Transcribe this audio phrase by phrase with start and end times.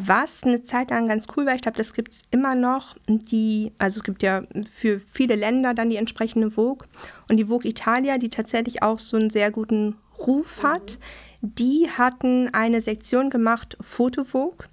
[0.00, 3.72] was eine Zeit lang ganz cool war, ich glaube, das gibt es immer noch, die,
[3.78, 6.86] also es gibt ja für viele Länder dann die entsprechende Vogue.
[7.28, 10.98] Und die Vogue Italia, die tatsächlich auch so einen sehr guten Ruf hat,
[11.42, 14.68] die hatten eine Sektion gemacht, Foto Vogue.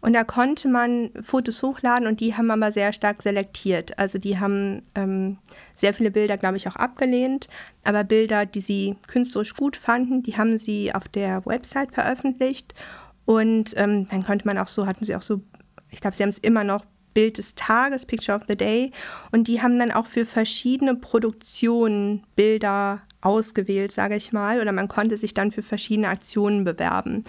[0.00, 3.98] Und da konnte man Fotos hochladen und die haben aber sehr stark selektiert.
[3.98, 5.36] Also die haben ähm,
[5.76, 7.48] sehr viele Bilder, glaube ich, auch abgelehnt.
[7.84, 12.72] Aber Bilder, die sie künstlerisch gut fanden, die haben sie auf der Website veröffentlicht.
[13.30, 15.40] Und ähm, dann konnte man auch so, hatten sie auch so,
[15.88, 16.84] ich glaube, sie haben es immer noch
[17.14, 18.90] Bild des Tages, Picture of the Day.
[19.30, 24.60] Und die haben dann auch für verschiedene Produktionen Bilder ausgewählt, sage ich mal.
[24.60, 27.24] Oder man konnte sich dann für verschiedene Aktionen bewerben.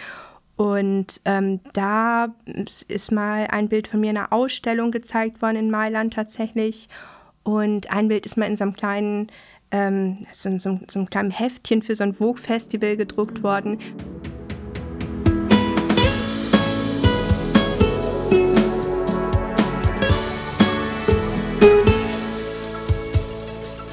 [0.56, 2.34] Und ähm, da
[2.88, 6.90] ist mal ein Bild von mir in einer Ausstellung gezeigt worden in Mailand tatsächlich.
[7.44, 9.28] Und ein Bild ist mal in so einem kleinen,
[9.70, 13.78] ähm, so, so, so einem kleinen Heftchen für so ein Vogue-Festival gedruckt worden.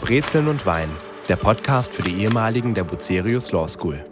[0.08, 0.88] Brezeln und Wein,
[1.28, 4.02] der Podcast für die ehemaligen der Bucerius Law School.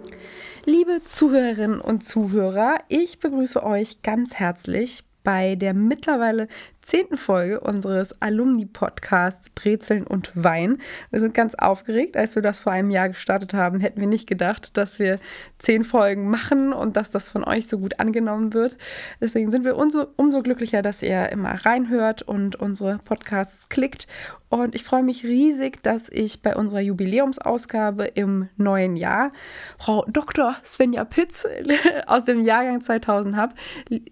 [0.67, 6.49] Liebe Zuhörerinnen und Zuhörer, ich begrüße euch ganz herzlich bei der mittlerweile
[6.87, 10.79] zehnten Folge unseres Alumni-Podcasts Brezeln und Wein.
[11.11, 12.17] Wir sind ganz aufgeregt.
[12.17, 15.19] Als wir das vor einem Jahr gestartet haben, hätten wir nicht gedacht, dass wir
[15.59, 18.79] zehn Folgen machen und dass das von euch so gut angenommen wird.
[19.21, 24.07] Deswegen sind wir umso, umso glücklicher, dass ihr immer reinhört und unsere Podcasts klickt.
[24.49, 29.33] Und ich freue mich riesig, dass ich bei unserer Jubiläumsausgabe im neuen Jahr
[29.77, 30.55] Frau Dr.
[30.65, 31.45] Svenja Pitz
[32.07, 33.55] aus dem Jahrgang 2000 habe,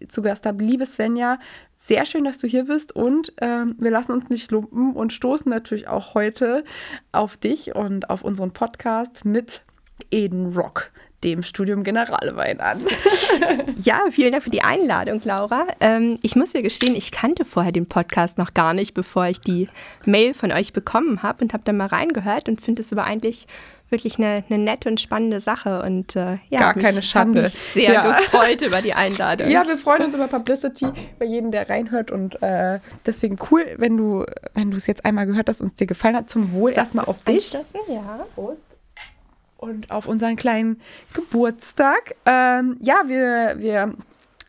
[0.09, 0.64] zu Gast habe.
[0.64, 1.38] Liebe Svenja,
[1.77, 5.50] sehr schön, dass du hier bist und äh, wir lassen uns nicht lumpen und stoßen
[5.50, 6.64] natürlich auch heute
[7.12, 9.62] auf dich und auf unseren Podcast mit
[10.11, 10.91] Eden Rock,
[11.25, 12.78] dem Studium Generalwein an.
[13.83, 15.66] ja, vielen Dank für die Einladung, Laura.
[15.81, 19.41] Ähm, ich muss dir gestehen, ich kannte vorher den Podcast noch gar nicht, bevor ich
[19.41, 19.69] die
[20.05, 23.47] Mail von euch bekommen habe und habe dann mal reingehört und finde es aber eigentlich
[23.94, 25.82] wirklich eine, eine nette und spannende Sache.
[25.82, 27.43] Und äh, ja, gar keine Schande.
[27.43, 28.19] Mich sehr ja.
[28.19, 29.49] gefreut über die Einladung.
[29.49, 32.10] Ja, wir freuen uns über Publicity, über jeden, der reinhört.
[32.10, 35.75] Und äh, deswegen cool, wenn du, wenn du es jetzt einmal gehört hast und es
[35.75, 36.28] dir gefallen hat.
[36.28, 37.53] Zum Wohl erstmal auf dich.
[37.53, 38.66] Ja, Prost
[39.65, 40.81] und auf unseren kleinen
[41.15, 42.15] Geburtstag.
[42.26, 43.94] Ähm, ja, wir, wir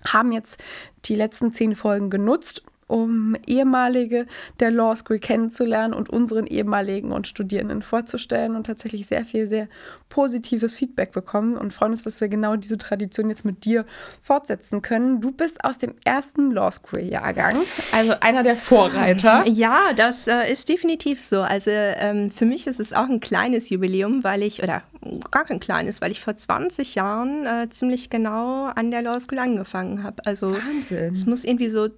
[0.05, 0.61] haben jetzt
[1.05, 4.27] die letzten zehn Folgen genutzt, um ehemalige
[4.59, 9.67] der Law School kennenzulernen und unseren ehemaligen und Studierenden vorzustellen und tatsächlich sehr viel, sehr
[10.09, 13.85] positives Feedback bekommen und freuen uns, dass wir genau diese Tradition jetzt mit dir
[14.21, 15.19] fortsetzen können.
[15.19, 19.43] Du bist aus dem ersten Law School Jahrgang, also einer der Vorreiter.
[19.55, 21.41] Ja, das äh, ist definitiv so.
[21.41, 24.83] Also ähm, für mich ist es auch ein kleines Jubiläum, weil ich, oder
[25.31, 29.39] gar kein kleines, weil ich vor 20 Jahren äh, ziemlich genau an der Law School
[29.39, 30.25] angefangen habe.
[30.25, 31.13] Also Wahnsinn.
[31.13, 31.89] Es muss irgendwie so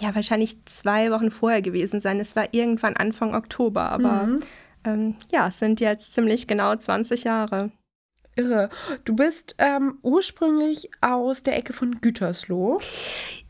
[0.00, 2.20] ja, wahrscheinlich zwei Wochen vorher gewesen sein.
[2.20, 4.40] Es war irgendwann Anfang Oktober, aber mhm.
[4.84, 7.70] ähm, ja, es sind jetzt ziemlich genau 20 Jahre.
[8.36, 8.68] Irre.
[9.04, 12.80] Du bist ähm, ursprünglich aus der Ecke von Gütersloh.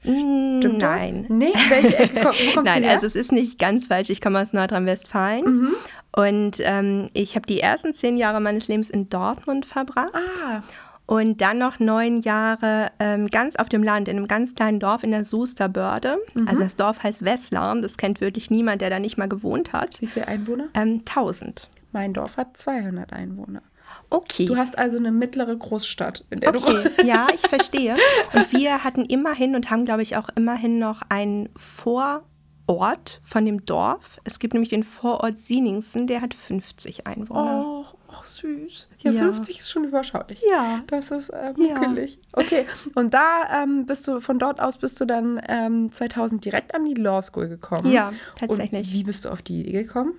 [0.05, 1.27] Mm, Stimmt Nein.
[1.29, 1.31] Das?
[1.31, 4.11] Nee, welche Ecke komm, wo kommst Nein, also es ist nicht ganz falsch.
[4.11, 5.45] Ich komme aus Nordrhein-Westfalen.
[5.45, 5.75] Mhm.
[6.17, 10.15] Und ähm, ich habe die ersten zehn Jahre meines Lebens in Dortmund verbracht.
[10.43, 10.63] Ah
[11.11, 15.03] und dann noch neun Jahre ähm, ganz auf dem Land, in einem ganz kleinen Dorf
[15.03, 16.19] in der Soesterbörde.
[16.35, 16.47] Mhm.
[16.47, 20.01] Also das Dorf heißt Wesslarn, das kennt wirklich niemand, der da nicht mal gewohnt hat.
[20.01, 20.69] Wie viele Einwohner?
[20.73, 21.69] Ähm, 1000.
[21.91, 23.61] Mein Dorf hat 200 Einwohner.
[24.09, 24.47] Okay.
[24.47, 26.89] Du hast also eine mittlere Großstadt, in der okay.
[26.97, 27.97] du Ja, ich verstehe.
[28.33, 33.65] Und wir hatten immerhin und haben, glaube ich, auch immerhin noch einen Vorort von dem
[33.65, 34.21] Dorf.
[34.23, 37.65] Es gibt nämlich den Vorort Sieningsen, der hat 50 Einwohner.
[37.67, 38.89] Oh, Ach, süß.
[38.99, 40.43] Ja, ja, 50 ist schon überschaulich.
[40.51, 40.83] Ja.
[40.89, 42.15] Das ist äh, muckelig.
[42.15, 42.43] Ja.
[42.43, 46.75] Okay, und da ähm, bist du, von dort aus bist du dann ähm, 2000 direkt
[46.75, 47.91] an die Law School gekommen.
[47.91, 48.89] Ja, tatsächlich.
[48.89, 50.15] Und wie bist du auf die Idee gekommen?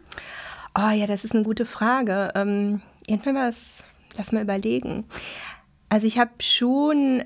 [0.78, 2.32] Oh ja, das ist eine gute Frage.
[2.36, 3.84] Ähm, irgendwann mal das,
[4.18, 5.06] lass mal überlegen.
[5.90, 7.24] Also ich habe schon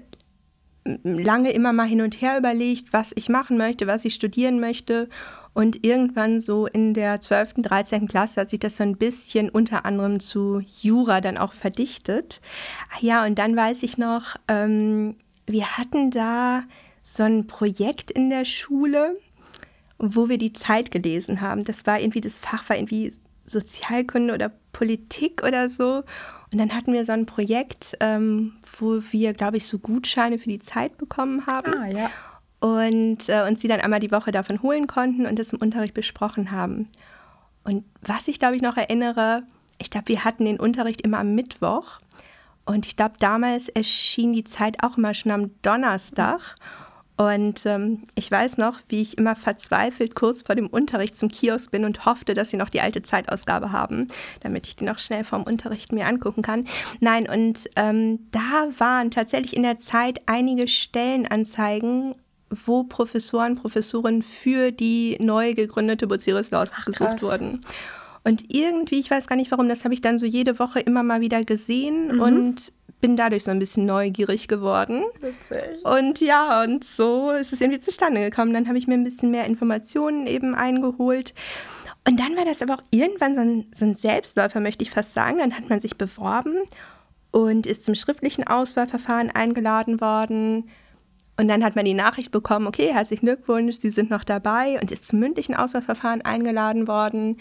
[1.04, 5.10] lange immer mal hin und her überlegt, was ich machen möchte, was ich studieren möchte.
[5.56, 8.10] Und irgendwann so in der 12., 13.
[8.10, 12.42] Klasse hat sich das so ein bisschen unter anderem zu Jura dann auch verdichtet.
[12.92, 15.16] Ah ja, und dann weiß ich noch, ähm,
[15.48, 16.64] wir hatten da
[17.02, 19.16] so ein Projekt in der Schule,
[19.98, 21.64] wo wir die Zeit gelesen haben.
[21.64, 23.14] Das war irgendwie, das Fach war irgendwie
[23.46, 26.04] Sozialkunde oder Politik oder so.
[26.52, 30.50] Und dann hatten wir so ein Projekt, ähm, wo wir, glaube ich, so Gutscheine für
[30.50, 31.74] die Zeit bekommen haben.
[31.76, 32.12] Ah, ja
[32.60, 35.94] und äh, uns sie dann einmal die Woche davon holen konnten und das im Unterricht
[35.94, 36.90] besprochen haben.
[37.64, 39.44] Und was ich, glaube ich, noch erinnere,
[39.80, 42.00] ich glaube, wir hatten den Unterricht immer am Mittwoch.
[42.66, 46.56] Und ich glaube, damals erschien die Zeit auch immer schon am Donnerstag.
[47.18, 51.72] Und ähm, ich weiß noch, wie ich immer verzweifelt kurz vor dem Unterricht zum Kiosk
[51.72, 54.08] bin und hoffte, dass sie noch die alte Zeitausgabe haben,
[54.42, 56.66] damit ich die noch schnell vorm Unterricht mir angucken kann.
[57.00, 62.16] Nein, und ähm, da waren tatsächlich in der Zeit einige Stellenanzeigen
[62.66, 67.62] wo Professoren, Professorinnen für die neu gegründete Bucerius Laws gesucht wurden.
[68.24, 71.04] Und irgendwie, ich weiß gar nicht warum, das habe ich dann so jede Woche immer
[71.04, 72.22] mal wieder gesehen mhm.
[72.22, 75.04] und bin dadurch so ein bisschen neugierig geworden.
[75.20, 75.86] Witzig.
[75.86, 78.52] Und ja, und so ist es irgendwie zustande gekommen.
[78.52, 81.36] Dann habe ich mir ein bisschen mehr Informationen eben eingeholt.
[82.08, 85.14] Und dann war das aber auch irgendwann so ein, so ein Selbstläufer, möchte ich fast
[85.14, 85.38] sagen.
[85.38, 86.56] Dann hat man sich beworben
[87.30, 90.70] und ist zum schriftlichen Auswahlverfahren eingeladen worden.
[91.38, 94.92] Und dann hat man die Nachricht bekommen, okay, herzlichen Glückwunsch, Sie sind noch dabei und
[94.92, 97.38] ist zum mündlichen Auswahlverfahren eingeladen worden.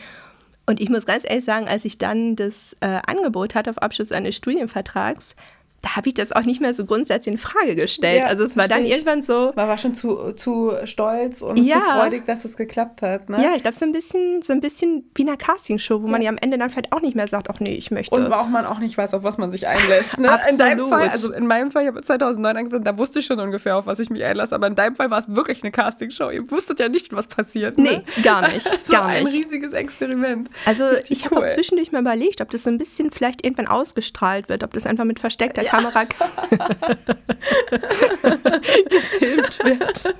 [0.66, 4.12] Und ich muss ganz ehrlich sagen, als ich dann das äh, Angebot hatte auf Abschluss
[4.12, 5.36] eines Studienvertrags,
[5.84, 8.20] da habe ich das auch nicht mehr so grundsätzlich in Frage gestellt.
[8.20, 9.52] Ja, also es war dann irgendwann so.
[9.54, 11.74] Man war schon zu, zu stolz und ja.
[11.74, 13.28] zu freudig, dass es geklappt hat.
[13.28, 13.42] Ne?
[13.42, 16.10] Ja, ich glaube so ein bisschen, so ein bisschen wie eine Castingshow, wo ja.
[16.10, 18.14] man ja am Ende dann vielleicht auch nicht mehr sagt, ach nee, ich möchte.
[18.14, 20.18] Und auch man auch nicht weiß, auf was man sich einlässt.
[20.18, 20.30] Ne?
[20.30, 20.52] Absolut.
[20.52, 23.38] In deinem Fall, also in meinem Fall, ich habe 2009 angefangen, da wusste ich schon
[23.38, 24.54] ungefähr, auf was ich mich einlasse.
[24.54, 26.30] Aber in deinem Fall war es wirklich eine Castingshow.
[26.30, 27.76] Ihr wusstet ja nicht, was passiert.
[27.76, 28.02] Ne?
[28.16, 28.66] Nee, gar nicht.
[28.86, 29.34] so gar ein nicht.
[29.34, 30.48] riesiges Experiment.
[30.64, 34.48] Also ich habe auch zwischendurch mal überlegt, ob das so ein bisschen vielleicht irgendwann ausgestrahlt
[34.48, 36.04] wird, ob das einfach mit versteckter Kamera
[38.88, 40.14] gefilmt wird.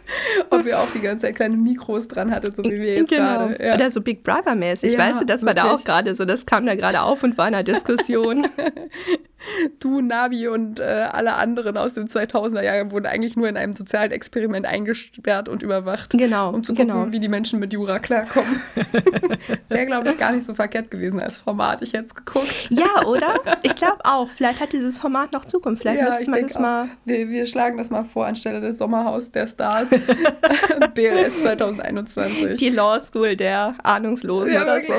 [0.51, 3.49] Ob ihr auch die ganze Zeit kleine Mikros dran hattet, so wie wir jetzt genau.
[3.49, 3.65] gerade.
[3.65, 3.75] Ja.
[3.75, 5.63] Oder so Big Brother-mäßig, ja, weißt du, das wirklich.
[5.63, 8.49] war da auch gerade so, das kam da gerade auf und war in einer Diskussion.
[9.79, 13.73] du, Navi und äh, alle anderen aus den 2000er Jahren wurden eigentlich nur in einem
[13.73, 16.11] sozialen Experiment eingesperrt und überwacht.
[16.11, 16.51] Genau.
[16.51, 17.13] Um zu gucken, genau.
[17.13, 18.61] wie die Menschen mit Jura klarkommen.
[19.69, 21.83] Wäre, glaube ich, gar nicht so verkehrt gewesen als Format.
[21.83, 22.69] Ich hätte es geguckt.
[22.71, 23.41] Ja, oder?
[23.63, 24.29] Ich glaube auch.
[24.29, 25.83] Vielleicht hat dieses Format noch Zukunft.
[25.83, 26.89] Vielleicht ja, müsste man das mal.
[27.05, 29.91] Wir, wir, schlagen das mal vor anstelle des Sommerhaus der Stars.
[30.95, 32.57] BLS 2021.
[32.57, 34.93] Die Law School der Ahnungslosen ja, oder so.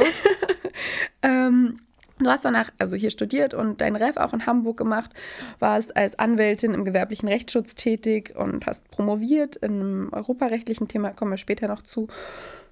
[1.23, 1.79] ähm,
[2.17, 5.11] Du hast danach also hier studiert und dein Ref auch in Hamburg gemacht,
[5.59, 9.57] warst als Anwältin im gewerblichen Rechtsschutz tätig und hast promoviert.
[9.57, 12.07] In einem europarechtlichen Thema, kommen wir später noch zu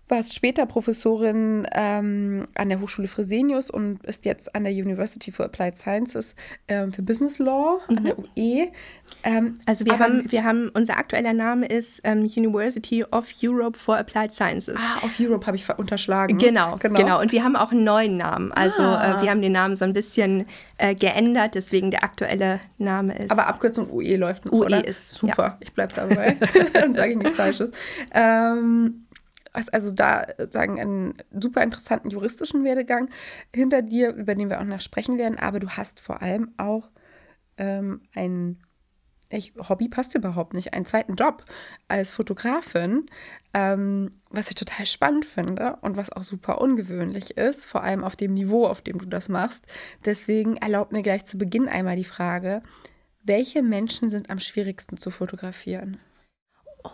[0.07, 5.45] warst später Professorin ähm, an der Hochschule Fresenius und bist jetzt an der University for
[5.45, 6.35] Applied Sciences
[6.67, 7.97] ähm, für Business Law mhm.
[7.97, 8.67] an der UE.
[9.23, 13.97] Ähm, also wir haben, wir haben, unser aktueller Name ist ähm, University of Europe for
[13.97, 14.77] Applied Sciences.
[14.77, 16.37] Ah, of Europe habe ich unterschlagen.
[16.37, 17.21] Genau, genau, genau.
[17.21, 18.51] Und wir haben auch einen neuen Namen.
[18.51, 19.19] Also ah.
[19.19, 20.45] äh, wir haben den Namen so ein bisschen
[20.77, 23.31] äh, geändert, deswegen der aktuelle Name ist.
[23.31, 24.85] Aber Abkürzung UE läuft noch, UE oder?
[24.85, 25.57] ist, Super, ja.
[25.61, 26.37] ich bleibe dabei.
[26.73, 27.71] Dann sage ich nichts Falsches.
[28.13, 29.05] Ähm,
[29.53, 33.09] also da sagen einen super interessanten juristischen Werdegang
[33.53, 36.89] hinter dir, über den wir auch noch sprechen werden, aber du hast vor allem auch
[37.57, 38.57] ähm, ein
[39.33, 41.43] ich, Hobby passt überhaupt nicht, einen zweiten Job
[41.87, 43.07] als Fotografin,
[43.53, 48.15] ähm, was ich total spannend finde und was auch super ungewöhnlich ist, vor allem auf
[48.15, 49.65] dem Niveau, auf dem du das machst.
[50.05, 52.61] Deswegen erlaubt mir gleich zu Beginn einmal die Frage,
[53.23, 55.97] welche Menschen sind am schwierigsten zu fotografieren?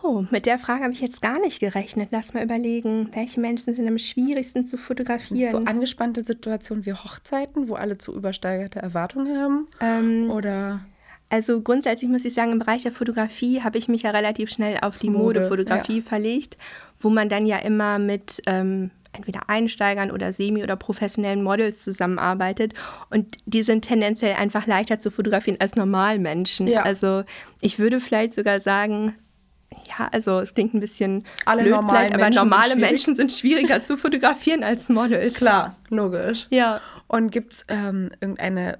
[0.04, 2.10] Oh, mit der Frage habe ich jetzt gar nicht gerechnet.
[2.12, 5.52] Lass mal überlegen, welche Menschen sind am schwierigsten zu fotografieren?
[5.52, 9.66] So angespannte Situationen wie Hochzeiten, wo alle zu übersteigerte Erwartungen haben?
[9.82, 10.82] Ähm, Oder?
[11.30, 14.78] Also grundsätzlich muss ich sagen, im Bereich der Fotografie habe ich mich ja relativ schnell
[14.82, 16.04] auf die Mode, Modefotografie ja.
[16.04, 16.58] verlegt,
[17.00, 22.74] wo man dann ja immer mit ähm, entweder Einsteigern oder semi- oder professionellen Models zusammenarbeitet.
[23.10, 26.68] Und die sind tendenziell einfach leichter zu fotografieren als Normalmenschen.
[26.68, 26.84] Ja.
[26.84, 27.24] Also
[27.62, 29.16] ich würde vielleicht sogar sagen,
[29.88, 33.83] ja, also es klingt ein bisschen Alle blöd normalen aber normale sind Menschen sind schwieriger
[33.83, 35.35] zu fotografieren als Models.
[35.35, 36.47] Klar, logisch.
[36.49, 36.81] Ja.
[37.07, 38.80] Und gibt es ähm, irgendeine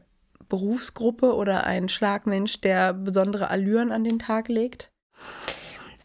[0.50, 4.89] Berufsgruppe oder einen Schlagmensch, der besondere Allüren an den Tag legt?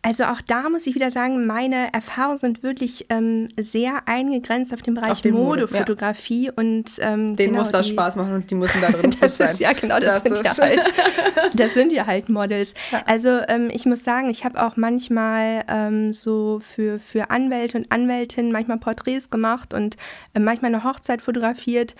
[0.04, 4.82] Also auch da muss ich wieder sagen, meine Erfahrungen sind wirklich ähm, sehr eingegrenzt auf
[4.82, 6.52] den Bereich auf Modefotografie ja.
[6.56, 9.38] und ähm, den genau, muss das die, Spaß machen und die müssen da drin das
[9.38, 9.54] sein.
[9.54, 10.80] Ist, ja, genau, das, das sind ja halt,
[11.54, 12.74] das sind ja halt Models.
[12.92, 13.02] Ja.
[13.06, 17.90] Also ähm, ich muss sagen, ich habe auch manchmal ähm, so für für Anwälte und
[17.90, 19.96] Anwältinnen manchmal Porträts gemacht und
[20.34, 21.94] äh, manchmal eine Hochzeit fotografiert.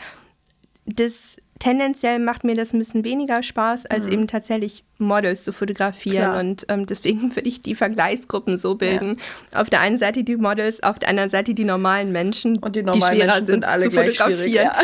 [0.84, 4.12] Das tendenziell macht mir das ein bisschen weniger Spaß, als mhm.
[4.12, 6.30] eben tatsächlich Models zu fotografieren.
[6.30, 6.40] Klar.
[6.40, 9.18] Und ähm, deswegen würde ich die Vergleichsgruppen so bilden.
[9.52, 9.60] Ja.
[9.60, 12.82] Auf der einen Seite die Models, auf der anderen Seite die normalen Menschen, und die,
[12.82, 14.52] normalen die schwerer Menschen sind, sind alle zu fotografieren.
[14.52, 14.76] Ja,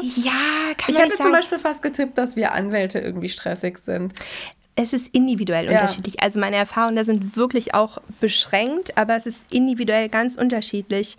[0.00, 4.12] ja kann ich hätte zum Beispiel fast getippt, dass wir Anwälte irgendwie stressig sind.
[4.76, 5.72] Es ist individuell ja.
[5.72, 6.22] unterschiedlich.
[6.22, 11.18] Also meine Erfahrungen da sind wirklich auch beschränkt, aber es ist individuell ganz unterschiedlich.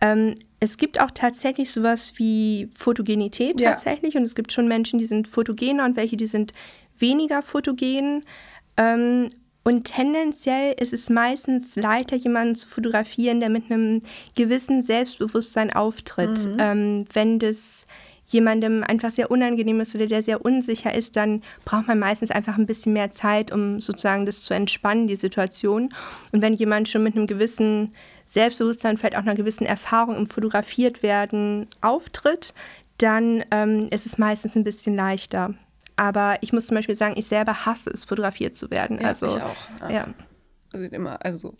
[0.00, 3.70] Ähm, es gibt auch tatsächlich sowas wie Fotogenität ja.
[3.70, 6.52] tatsächlich und es gibt schon Menschen, die sind fotogener und welche, die sind
[6.96, 8.24] weniger fotogen.
[8.76, 9.28] Ähm,
[9.64, 14.02] Und tendenziell ist es meistens leichter, jemanden zu fotografieren, der mit einem
[14.34, 16.46] gewissen Selbstbewusstsein auftritt.
[16.46, 16.56] Mhm.
[16.58, 17.86] Ähm, wenn das
[18.26, 22.56] jemandem einfach sehr unangenehm ist oder der sehr unsicher ist, dann braucht man meistens einfach
[22.56, 25.90] ein bisschen mehr Zeit, um sozusagen das zu entspannen, die Situation.
[26.32, 27.90] Und wenn jemand schon mit einem gewissen
[28.32, 32.54] Selbstbewusstsein, vielleicht auch einer gewissen Erfahrung im Fotografiert werden auftritt,
[32.96, 35.54] dann ähm, ist es meistens ein bisschen leichter.
[35.96, 38.98] Aber ich muss zum Beispiel sagen, ich selber hasse es, fotografiert zu werden.
[38.98, 39.68] Ja, also, ich auch.
[39.82, 39.90] Ja.
[39.90, 40.06] ja.
[40.72, 41.54] Sieht immer, also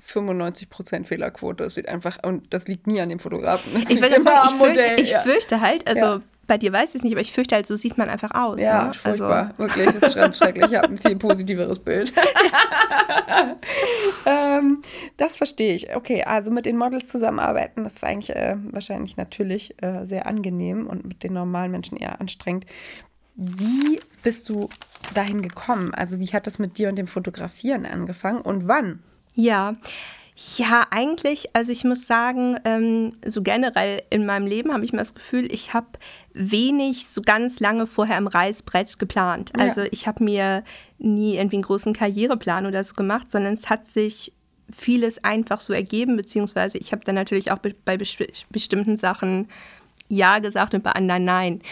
[0.00, 1.64] 95% Fehlerquote.
[1.64, 3.74] Es sieht einfach, und das liegt nie an dem Fotografen.
[3.74, 5.20] Das ich würde sagen, ich, Modell, ich ja.
[5.20, 6.20] fürchte halt, also ja.
[6.46, 8.60] Bei dir weiß ich es nicht, aber ich fürchte halt, so sieht man einfach aus.
[8.60, 8.94] Ja, ne?
[8.94, 9.50] furchtbar.
[9.50, 9.58] Also.
[9.58, 10.70] Wirklich, das ist ganz schrecklich.
[10.70, 12.12] Ich habe ein viel positiveres Bild.
[14.26, 14.82] ähm,
[15.16, 15.94] das verstehe ich.
[15.94, 20.86] Okay, also mit den Models zusammenarbeiten, das ist eigentlich äh, wahrscheinlich natürlich äh, sehr angenehm
[20.86, 22.66] und mit den normalen Menschen eher anstrengend.
[23.36, 24.68] Wie bist du
[25.12, 25.92] dahin gekommen?
[25.94, 29.02] Also wie hat das mit dir und dem Fotografieren angefangen und wann?
[29.34, 29.72] Ja,
[30.56, 34.98] ja, eigentlich, also ich muss sagen, ähm, so generell in meinem Leben habe ich mir
[34.98, 35.86] das Gefühl, ich habe
[36.32, 39.52] wenig so ganz lange vorher im Reißbrett geplant.
[39.56, 39.88] Also ja.
[39.92, 40.64] ich habe mir
[40.98, 44.32] nie irgendwie einen großen Karriereplan oder so gemacht, sondern es hat sich
[44.68, 49.48] vieles einfach so ergeben, beziehungsweise ich habe dann natürlich auch bei bestimmten Sachen
[50.08, 51.62] Ja gesagt und bei anderen Nein.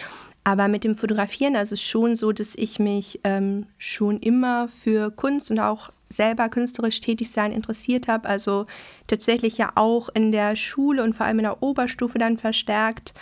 [0.45, 5.51] Aber mit dem Fotografieren, also schon so, dass ich mich ähm, schon immer für Kunst
[5.51, 8.27] und auch selber künstlerisch tätig sein interessiert habe.
[8.27, 8.65] Also
[9.07, 13.13] tatsächlich ja auch in der Schule und vor allem in der Oberstufe dann verstärkt.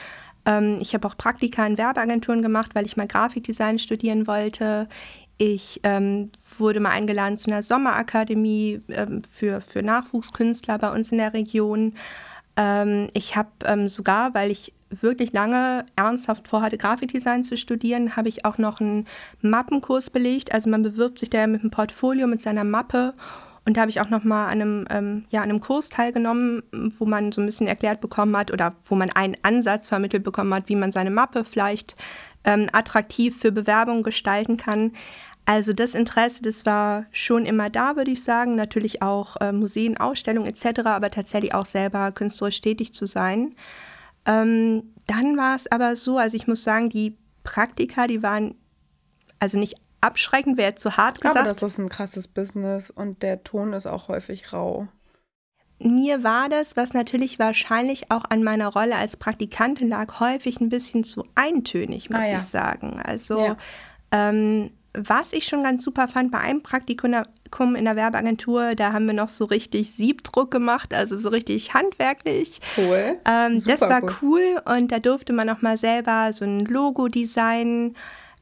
[0.45, 4.87] Ähm, ich habe auch Praktika in Werbeagenturen gemacht, weil ich mal Grafikdesign studieren wollte.
[5.37, 11.17] Ich ähm, wurde mal eingeladen zu einer Sommerakademie ähm, für, für Nachwuchskünstler bei uns in
[11.17, 11.93] der Region.
[12.57, 18.29] Ähm, ich habe ähm, sogar, weil ich wirklich lange ernsthaft vorhatte, Grafikdesign zu studieren, habe
[18.29, 19.07] ich auch noch einen
[19.41, 20.53] Mappenkurs belegt.
[20.53, 23.13] Also man bewirbt sich da mit einem Portfolio, mit seiner Mappe.
[23.65, 26.63] Und da habe ich auch noch mal an einem, ähm, ja, an einem Kurs teilgenommen,
[26.71, 30.53] wo man so ein bisschen erklärt bekommen hat oder wo man einen Ansatz vermittelt bekommen
[30.53, 31.95] hat, wie man seine Mappe vielleicht
[32.43, 34.93] ähm, attraktiv für Bewerbung gestalten kann.
[35.45, 38.55] Also das Interesse, das war schon immer da, würde ich sagen.
[38.55, 43.55] Natürlich auch äh, Museen, Ausstellungen etc., aber tatsächlich auch selber künstlerisch tätig zu sein.
[44.25, 48.55] Ähm, dann war es aber so, also ich muss sagen, die Praktika, die waren
[49.39, 51.39] also nicht abschreckend, wäre zu hart ich gesagt.
[51.39, 54.87] Aber das ist ein krasses Business und der Ton ist auch häufig rau.
[55.79, 60.69] Mir war das, was natürlich wahrscheinlich auch an meiner Rolle als Praktikantin lag, häufig ein
[60.69, 62.37] bisschen zu eintönig, muss ah, ja.
[62.37, 62.99] ich sagen.
[63.03, 63.57] Also ja.
[64.11, 69.05] ähm, was ich schon ganz super fand, bei einem Praktikum in der Werbeagentur, da haben
[69.07, 72.59] wir noch so richtig Siebdruck gemacht, also so richtig handwerklich.
[72.77, 73.17] Cool.
[73.25, 74.11] Ähm, das war cool.
[74.21, 74.61] cool.
[74.65, 77.95] und da durfte man noch mal selber so ein Logo designen.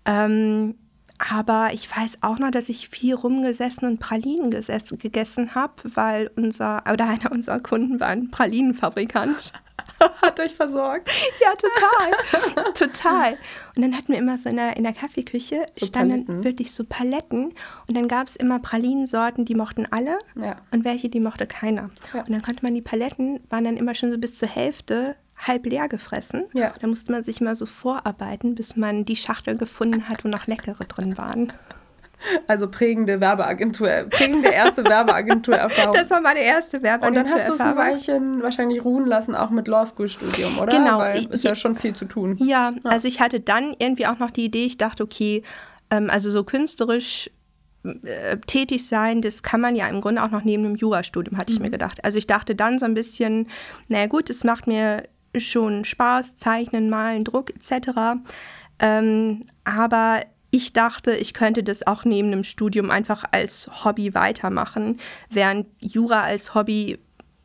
[0.06, 0.76] Ähm,
[1.20, 6.32] aber ich weiß auch noch, dass ich viel rumgesessen und Pralinen gesessen, gegessen habe, weil
[6.38, 9.52] unser oder einer unserer Kunden war ein Pralinenfabrikant.
[10.22, 11.10] Hat euch versorgt?
[11.42, 12.74] Ja, total.
[12.74, 13.36] total.
[13.76, 16.44] Und dann hatten wir immer so in der, in der Kaffeeküche so standen Paletten.
[16.44, 17.54] wirklich so Paletten.
[17.88, 20.58] Und dann gab es immer Pralinensorten, die mochten alle ja.
[20.72, 21.90] und welche, die mochte keiner.
[22.14, 22.22] Ja.
[22.22, 25.66] Und dann konnte man die Paletten, waren dann immer schon so bis zur Hälfte halb
[25.66, 26.44] leer gefressen.
[26.54, 26.74] Ja.
[26.82, 30.48] Da musste man sich mal so vorarbeiten, bis man die Schachtel gefunden hat, wo noch
[30.48, 31.54] leckere drin waren.
[32.48, 35.96] Also prägende Werbeagentur, prägende erste Werbeagentur-Erfahrung.
[36.00, 37.08] Das war meine erste Werbeagentur.
[37.08, 40.58] Und dann hast du es ein Weilchen wahrscheinlich ruhen lassen, auch mit Law School Studium,
[40.58, 40.72] oder?
[40.72, 41.00] Genau.
[41.00, 42.38] Weil ist ja schon viel zu tun.
[42.40, 45.44] Ja, ja, also ich hatte dann irgendwie auch noch die Idee, ich dachte, okay,
[45.90, 47.30] ähm, also so künstlerisch
[47.84, 51.52] äh, tätig sein, das kann man ja im Grunde auch noch neben einem Jurastudium, hatte
[51.52, 51.66] ich mhm.
[51.66, 52.04] mir gedacht.
[52.04, 53.48] Also ich dachte dann so ein bisschen,
[53.88, 55.04] naja gut, es macht mir
[55.38, 58.20] schon Spaß, Zeichnen, Malen, Druck etc.
[58.80, 65.00] Ähm, aber ich dachte, ich könnte das auch neben dem Studium einfach als Hobby weitermachen,
[65.30, 67.00] während Jura als Hobby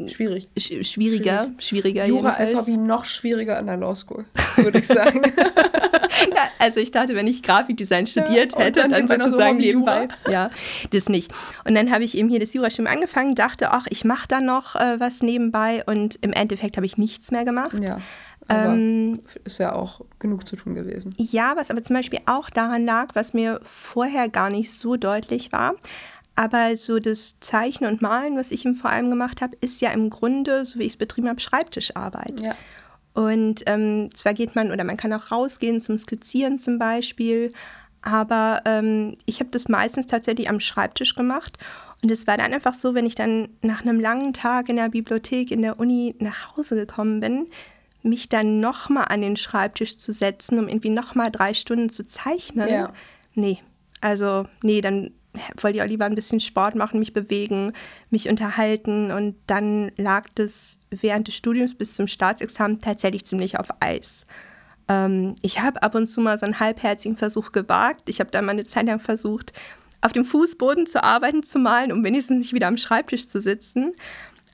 [0.08, 0.48] Schwierig.
[0.58, 1.62] Sch schwieriger, Schwierig.
[1.62, 2.04] schwieriger.
[2.06, 2.54] Jura jedenfalls.
[2.54, 4.24] als Hobby noch schwieriger an der Law School,
[4.56, 5.22] würde ich sagen.
[6.34, 10.08] ja, also ich dachte, wenn ich Grafikdesign studiert ja, hätte, dann, dann sozusagen so nebenbei.
[10.28, 10.50] Ja,
[10.90, 11.32] das nicht.
[11.64, 14.74] Und dann habe ich eben hier das Jurastudium angefangen, dachte, ach, ich mache da noch
[14.74, 17.76] äh, was nebenbei und im Endeffekt habe ich nichts mehr gemacht.
[17.80, 17.98] Ja.
[18.48, 21.14] Ähm, ist ja auch genug zu tun gewesen.
[21.16, 25.52] Ja, was aber zum Beispiel auch daran lag, was mir vorher gar nicht so deutlich
[25.52, 25.74] war.
[26.36, 29.90] Aber so das Zeichnen und Malen, was ich ihm vor allem gemacht habe, ist ja
[29.90, 32.40] im Grunde, so wie ich es betrieben habe, Schreibtischarbeit.
[32.40, 32.54] Ja.
[33.14, 37.52] Und ähm, zwar geht man oder man kann auch rausgehen zum Skizzieren zum Beispiel,
[38.02, 41.56] aber ähm, ich habe das meistens tatsächlich am Schreibtisch gemacht.
[42.02, 44.90] Und es war dann einfach so, wenn ich dann nach einem langen Tag in der
[44.90, 47.46] Bibliothek, in der Uni nach Hause gekommen bin,
[48.04, 52.68] mich dann nochmal an den Schreibtisch zu setzen, um irgendwie nochmal drei Stunden zu zeichnen.
[52.68, 52.92] Ja.
[53.34, 53.58] Nee,
[54.00, 55.12] also nee, dann
[55.60, 57.72] wollte ja lieber ein bisschen Sport machen, mich bewegen,
[58.10, 59.10] mich unterhalten.
[59.10, 64.26] Und dann lag das während des Studiums bis zum Staatsexamen tatsächlich ziemlich auf Eis.
[64.88, 68.08] Ähm, ich habe ab und zu mal so einen halbherzigen Versuch gewagt.
[68.08, 69.52] Ich habe dann mal eine Zeit lang versucht,
[70.00, 73.92] auf dem Fußboden zu arbeiten, zu malen, um wenigstens nicht wieder am Schreibtisch zu sitzen.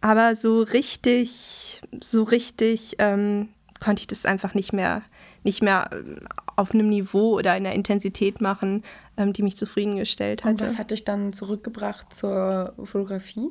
[0.01, 3.49] Aber so richtig, so richtig ähm,
[3.81, 5.03] konnte ich das einfach nicht mehr,
[5.43, 6.21] nicht mehr ähm,
[6.57, 8.85] auf einem Niveau oder in der Intensität machen,
[9.17, 10.53] ähm, die mich zufriedengestellt hat.
[10.53, 13.51] Und was hat dich dann zurückgebracht zur Fotografie?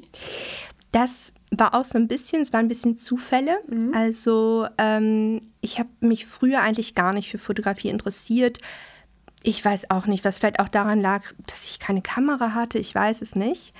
[0.91, 3.57] Das war auch so ein bisschen, es waren ein bisschen Zufälle.
[3.67, 3.93] Mhm.
[3.93, 8.59] Also ähm, ich habe mich früher eigentlich gar nicht für Fotografie interessiert.
[9.43, 12.77] Ich weiß auch nicht, was vielleicht auch daran lag, dass ich keine Kamera hatte.
[12.77, 13.73] Ich weiß es nicht.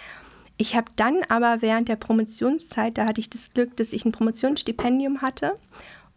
[0.62, 4.12] Ich habe dann aber während der Promotionszeit, da hatte ich das Glück, dass ich ein
[4.12, 5.58] Promotionsstipendium hatte.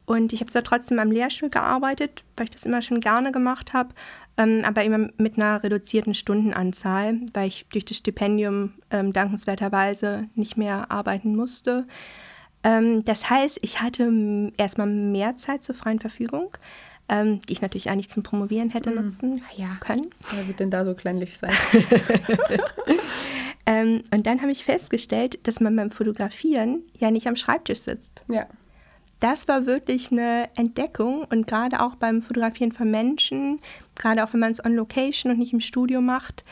[0.05, 3.73] Und ich habe zwar trotzdem am Lehrstuhl gearbeitet, weil ich das immer schon gerne gemacht
[3.73, 3.91] habe,
[4.37, 10.57] ähm, aber immer mit einer reduzierten Stundenanzahl, weil ich durch das Stipendium ähm, dankenswerterweise nicht
[10.57, 11.87] mehr arbeiten musste.
[12.65, 16.51] Ähm, das heißt, ich hatte erstmal mehr Zeit zur freien Verfügung,
[17.09, 19.03] ähm, die ich natürlich eigentlich zum Promovieren hätte mhm.
[19.03, 19.77] nutzen ja.
[19.79, 20.11] können.
[20.35, 21.53] Wer wird denn da so kleinlich sein?
[23.65, 28.25] Ähm, und dann habe ich festgestellt, dass man beim Fotografieren ja nicht am Schreibtisch sitzt.
[28.29, 28.47] Ja
[29.23, 33.61] das war wirklich eine Entdeckung und gerade auch beim Fotografieren von Menschen,
[33.95, 36.45] gerade auch wenn man es on Location und nicht im Studio macht,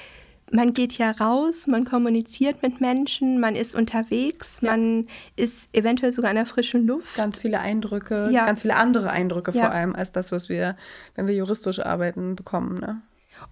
[0.53, 4.71] man geht ja raus, man kommuniziert mit Menschen, man ist unterwegs, ja.
[4.71, 7.17] man ist eventuell sogar in der frischen Luft.
[7.17, 8.47] Ganz viele Eindrücke, ja.
[8.47, 9.65] ganz viele andere Eindrücke ja.
[9.65, 10.77] vor allem als das, was wir,
[11.17, 12.79] wenn wir juristisch arbeiten, bekommen.
[12.79, 13.01] Ne?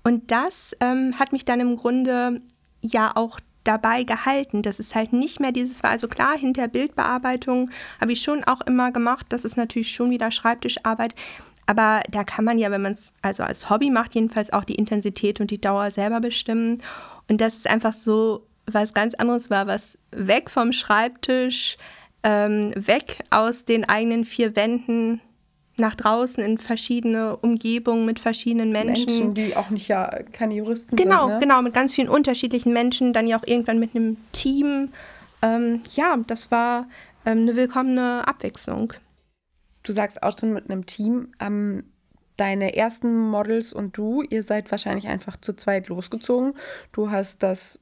[0.05, 2.41] Und das ähm, hat mich dann im Grunde
[2.83, 5.91] ja auch dabei gehalten, dass es halt nicht mehr dieses war.
[5.91, 7.71] Also klar, hinter Bildbearbeitung
[8.01, 9.27] habe ich schon auch immer gemacht.
[9.29, 11.15] Das ist natürlich schon wieder Schreibtischarbeit.
[11.67, 14.77] Aber da kann man ja, wenn man es also als Hobby macht, jedenfalls auch die
[14.77, 16.83] Intensität und die Dauer selber bestimmen.
[17.29, 21.77] Und das ist einfach so was ganz anderes war, was weg vom Schreibtisch,
[22.23, 25.21] ähm, weg aus den eigenen vier Wänden,
[25.79, 29.07] nach draußen in verschiedene Umgebungen mit verschiedenen Menschen.
[29.07, 31.41] Menschen, die auch nicht ja keine Juristen genau, sind.
[31.41, 34.91] Genau, genau, mit ganz vielen unterschiedlichen Menschen, dann ja auch irgendwann mit einem Team.
[35.43, 36.89] Ähm, ja, das war
[37.25, 38.93] ähm, eine willkommene Abwechslung.
[39.83, 41.33] Du sagst auch schon mit einem Team.
[41.41, 41.85] Ähm,
[42.37, 46.55] deine ersten Models und du, ihr seid wahrscheinlich einfach zu zweit losgezogen.
[46.93, 47.81] Du hast das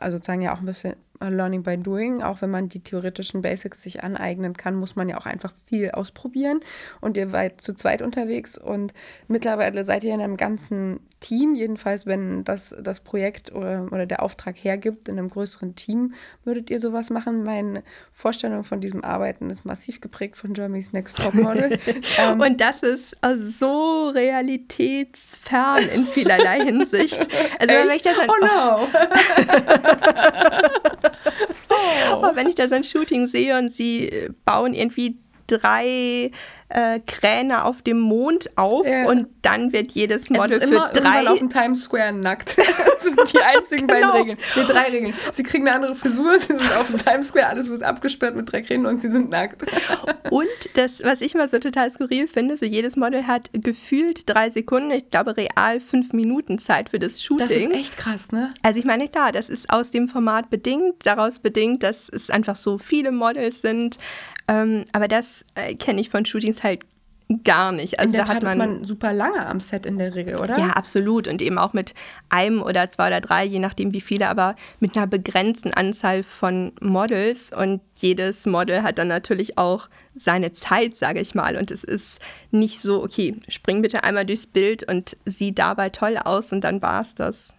[0.00, 2.22] also sozusagen ja auch ein bisschen Learning by Doing.
[2.22, 5.90] Auch wenn man die theoretischen Basics sich aneignen kann, muss man ja auch einfach viel
[5.90, 6.60] ausprobieren.
[7.00, 8.92] Und ihr seid zu zweit unterwegs und
[9.28, 11.54] mittlerweile seid ihr in einem ganzen Team.
[11.54, 16.70] Jedenfalls, wenn das, das Projekt oder, oder der Auftrag hergibt, in einem größeren Team, würdet
[16.70, 17.42] ihr sowas machen.
[17.42, 21.78] Meine Vorstellung von diesem Arbeiten ist massiv geprägt von Germany's Next Top Model.
[22.18, 23.16] ähm, und das ist
[23.58, 27.18] so realitätsfern in vielerlei Hinsicht.
[27.58, 28.88] Also, wenn ich das halt, oh no!
[32.10, 36.30] Aber wenn ich da so ein Shooting sehe und sie bauen irgendwie drei
[36.68, 39.06] äh, Kräne auf dem Mond auf ja.
[39.06, 41.28] und dann wird jedes Model es ist immer für drei.
[41.28, 42.56] auf dem Times Square nackt.
[42.58, 44.12] das sind die einzigen genau.
[44.12, 44.38] beiden Regeln.
[44.56, 45.14] Die drei Regeln.
[45.32, 48.50] Sie kriegen eine andere Frisur, sie sind auf dem Times Square, alles wird abgesperrt mit
[48.50, 49.62] drei Kränen und sie sind nackt.
[50.30, 54.50] und das, was ich mal so total skurril finde, so jedes Model hat gefühlt drei
[54.50, 57.46] Sekunden, ich glaube real fünf Minuten Zeit für das Shooting.
[57.46, 58.50] Das ist echt krass, ne?
[58.62, 62.56] Also ich meine, klar, das ist aus dem Format bedingt, daraus bedingt, dass es einfach
[62.56, 63.98] so viele Models sind.
[64.48, 66.84] Ähm, aber das äh, kenne ich von Shootings halt
[67.42, 67.98] gar nicht.
[67.98, 70.36] Also in der da Tat hat man, man super lange am Set in der Regel,
[70.36, 70.58] oder?
[70.58, 71.26] Ja, absolut.
[71.26, 71.92] Und eben auch mit
[72.28, 76.72] einem oder zwei oder drei, je nachdem wie viele, aber mit einer begrenzten Anzahl von
[76.80, 77.52] Models.
[77.52, 81.56] Und jedes Model hat dann natürlich auch seine Zeit, sage ich mal.
[81.56, 82.20] Und es ist
[82.52, 86.80] nicht so, okay, spring bitte einmal durchs Bild und sieh dabei toll aus und dann
[86.80, 87.55] war es das.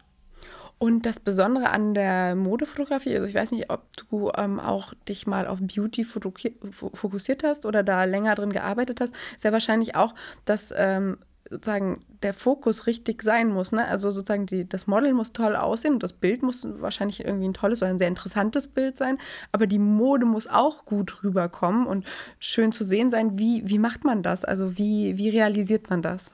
[0.80, 5.26] Und das Besondere an der Modefotografie, also ich weiß nicht, ob du ähm, auch dich
[5.26, 10.14] mal auf Beauty fokussiert hast oder da länger drin gearbeitet hast, ist ja wahrscheinlich auch,
[10.46, 11.18] dass ähm,
[11.50, 13.72] sozusagen der Fokus richtig sein muss.
[13.72, 13.88] Ne?
[13.88, 17.54] Also sozusagen die, das Model muss toll aussehen und das Bild muss wahrscheinlich irgendwie ein
[17.54, 19.18] tolles oder ein sehr interessantes Bild sein,
[19.52, 22.06] aber die Mode muss auch gut rüberkommen und
[22.40, 23.38] schön zu sehen sein.
[23.38, 24.46] Wie, wie macht man das?
[24.46, 26.32] Also wie, wie realisiert man das?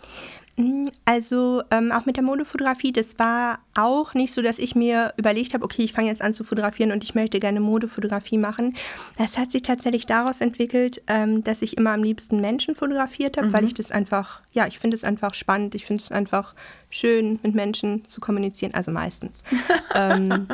[0.56, 5.14] Hm, also ähm, auch mit der Modefotografie, das war auch nicht so, dass ich mir
[5.18, 8.76] überlegt habe, okay, ich fange jetzt an zu fotografieren und ich möchte gerne Modefotografie machen.
[9.18, 13.48] Das hat sich tatsächlich daraus entwickelt, ähm, dass ich immer am liebsten Menschen fotografiert habe,
[13.48, 13.54] mhm.
[13.54, 16.54] weil ich das einfach, ja, ich finde es einfach spannend, ich finde es einfach
[16.92, 19.44] schön, mit Menschen zu kommunizieren, also meistens.
[19.96, 20.48] ähm,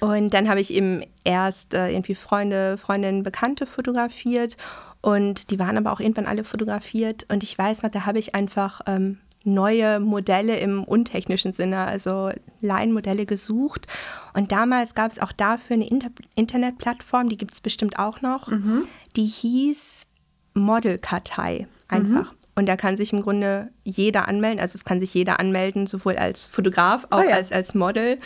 [0.00, 4.58] und dann habe ich eben erst äh, irgendwie Freunde, Freundinnen, Bekannte fotografiert
[5.00, 7.24] und die waren aber auch irgendwann alle fotografiert.
[7.30, 12.30] Und ich weiß noch, da habe ich einfach ähm, neue Modelle im untechnischen Sinne, also
[12.60, 13.86] Laienmodelle gesucht.
[14.34, 18.48] Und damals gab es auch dafür eine Inter Internetplattform, die gibt es bestimmt auch noch,
[18.48, 18.86] mhm.
[19.16, 20.06] die hieß
[20.54, 22.32] Modelkartei einfach.
[22.32, 22.38] Mhm.
[22.56, 24.60] Und da kann sich im Grunde jeder anmelden.
[24.60, 27.36] Also es kann sich jeder anmelden, sowohl als Fotograf auch oh ja.
[27.36, 28.18] als als Model.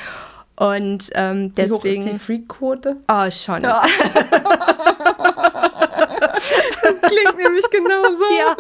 [0.56, 1.70] Und ähm, deswegen.
[1.70, 2.96] Wie hoch ist die Freak-Quote?
[3.08, 3.62] Oh, schon.
[3.62, 3.84] Ja.
[6.82, 8.38] das klingt nämlich genau so.
[8.38, 8.56] Ja.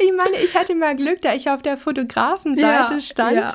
[0.00, 3.36] Ich meine, ich hatte mal Glück, da ich auf der Fotografenseite ja, stand.
[3.36, 3.54] Ja.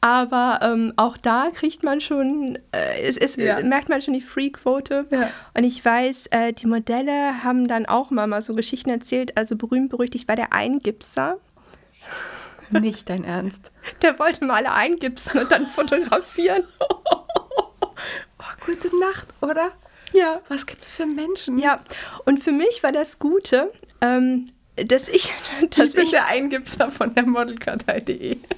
[0.00, 3.60] Aber ähm, auch da kriegt man schon, äh, es, es ja.
[3.60, 5.06] merkt man schon die Free-Quote.
[5.54, 9.36] Und ich weiß, äh, die Modelle haben dann auch mal, mal so Geschichten erzählt.
[9.36, 11.38] Also berühmt berüchtigt war der Eingipser.
[12.70, 13.70] Nicht dein Ernst.
[14.02, 16.64] Der wollte mal alle eingipsen und dann fotografieren.
[16.78, 19.72] oh, gute Nacht, oder?
[20.18, 20.40] Ja.
[20.48, 21.58] Was gibt's für Menschen?
[21.58, 21.80] Ja.
[22.24, 25.32] Und für mich war das Gute, ähm, dass ich,
[25.70, 28.38] dass ich bin ich der Eingipser von der Modelkartei.de.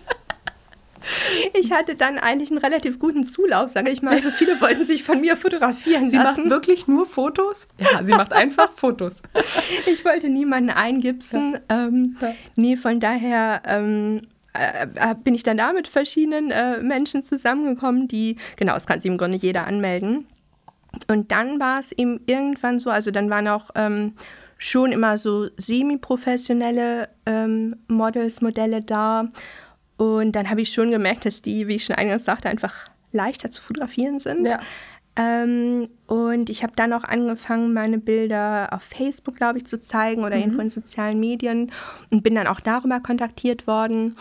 [1.58, 4.12] Ich hatte dann eigentlich einen relativ guten Zulauf, sage ich mal.
[4.12, 6.42] Also viele wollten sich von mir fotografieren sie lassen.
[6.42, 7.68] macht wirklich nur Fotos?
[7.78, 9.22] Ja, sie macht einfach Fotos.
[9.86, 11.58] Ich wollte niemanden eingipsen.
[11.70, 11.86] Ja.
[11.86, 12.34] Ähm, ja.
[12.56, 14.20] Nee, von daher ähm,
[14.52, 19.00] äh, äh, bin ich dann da mit verschiedenen äh, Menschen zusammengekommen, die, genau, es kann
[19.00, 20.26] sich im Grunde jeder anmelden.
[21.08, 24.14] Und dann war es eben irgendwann so, also dann waren auch ähm,
[24.58, 29.28] schon immer so semi-professionelle ähm, Models, Modelle da.
[29.96, 33.50] Und dann habe ich schon gemerkt, dass die, wie ich schon eingangs sagte, einfach leichter
[33.50, 34.46] zu fotografieren sind.
[34.46, 34.60] Ja.
[35.16, 40.22] Ähm, und ich habe dann auch angefangen, meine Bilder auf Facebook, glaube ich, zu zeigen
[40.24, 40.42] oder mhm.
[40.42, 41.72] irgendwo in sozialen Medien
[42.10, 44.16] und bin dann auch darüber kontaktiert worden.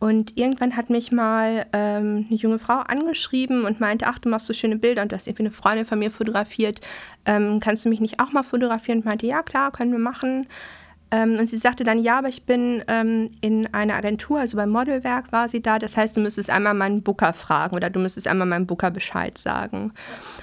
[0.00, 4.46] Und irgendwann hat mich mal ähm, eine junge Frau angeschrieben und meinte, ach, du machst
[4.46, 6.80] so schöne Bilder und du hast irgendwie eine Freundin von mir fotografiert.
[7.24, 8.98] Ähm, kannst du mich nicht auch mal fotografieren?
[8.98, 10.46] Und meinte, ja, klar, können wir machen.
[11.10, 14.70] Ähm, und sie sagte dann, ja, aber ich bin ähm, in einer Agentur, also beim
[14.70, 15.78] Modelwerk war sie da.
[15.78, 19.38] Das heißt, du müsstest einmal meinen Booker fragen oder du müsstest einmal meinem Booker Bescheid
[19.38, 19.92] sagen.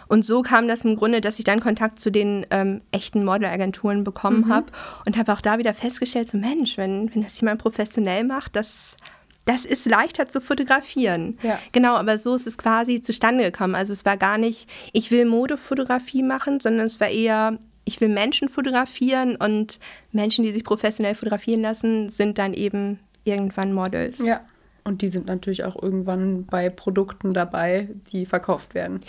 [0.07, 4.03] Und so kam das im Grunde, dass ich dann Kontakt zu den ähm, echten Modelagenturen
[4.03, 4.53] bekommen mhm.
[4.53, 4.65] habe
[5.05, 8.97] und habe auch da wieder festgestellt, so Mensch, wenn, wenn das jemand professionell macht, das
[9.45, 11.37] das ist leichter zu fotografieren.
[11.43, 11.59] Ja.
[11.71, 13.75] Genau, aber so ist es quasi zustande gekommen.
[13.75, 18.09] Also es war gar nicht, ich will Modefotografie machen, sondern es war eher, ich will
[18.09, 19.79] Menschen fotografieren und
[20.11, 24.19] Menschen, die sich professionell fotografieren lassen, sind dann eben irgendwann Models.
[24.19, 24.41] Ja.
[24.87, 28.99] Und die sind natürlich auch irgendwann bei Produkten dabei, die verkauft werden.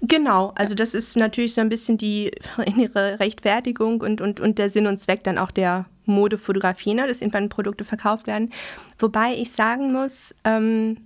[0.00, 2.30] Genau, also das ist natürlich so ein bisschen die
[2.66, 7.20] innere Rechtfertigung und, und, und der Sinn und Zweck dann auch der Modefotografie, ne, dass
[7.20, 8.52] irgendwann Produkte verkauft werden.
[8.98, 10.98] Wobei ich sagen muss, ähm,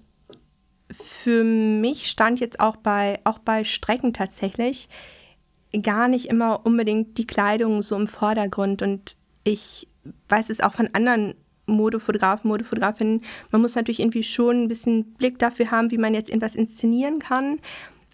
[0.90, 4.88] für mich stand jetzt auch bei, auch bei Strecken tatsächlich,
[5.82, 8.80] gar nicht immer unbedingt die Kleidung so im Vordergrund.
[8.82, 9.86] Und ich
[10.28, 11.34] weiß es auch von anderen
[11.66, 13.22] Modefotografen, Modefotografinnen.
[13.50, 17.18] Man muss natürlich irgendwie schon ein bisschen Blick dafür haben, wie man jetzt irgendwas inszenieren
[17.18, 17.60] kann.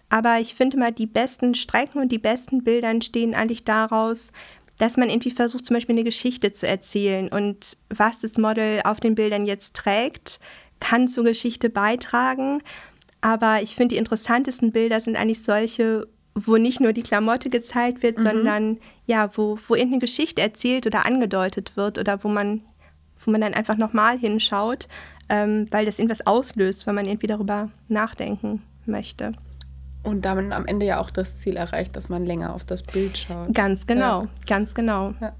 [0.09, 4.31] Aber ich finde mal, die besten Strecken und die besten Bilder entstehen eigentlich daraus,
[4.77, 7.29] dass man irgendwie versucht, zum Beispiel eine Geschichte zu erzählen.
[7.29, 10.39] Und was das Model auf den Bildern jetzt trägt,
[10.79, 12.61] kann zur Geschichte beitragen.
[13.21, 18.03] Aber ich finde, die interessantesten Bilder sind eigentlich solche, wo nicht nur die Klamotte gezeigt
[18.03, 18.23] wird, mhm.
[18.23, 22.61] sondern ja, wo, wo irgendeine Geschichte erzählt oder angedeutet wird oder wo man,
[23.23, 24.87] wo man dann einfach nochmal hinschaut,
[25.29, 29.31] ähm, weil das irgendwas auslöst, wenn man irgendwie darüber nachdenken möchte.
[30.05, 33.17] Und damit am Ende ja auch das Ziel erreicht, dass man länger auf das Bild
[33.17, 33.53] schaut.
[33.53, 34.29] Ganz genau, ja.
[34.45, 35.13] ganz genau.
[35.19, 35.33] Ja.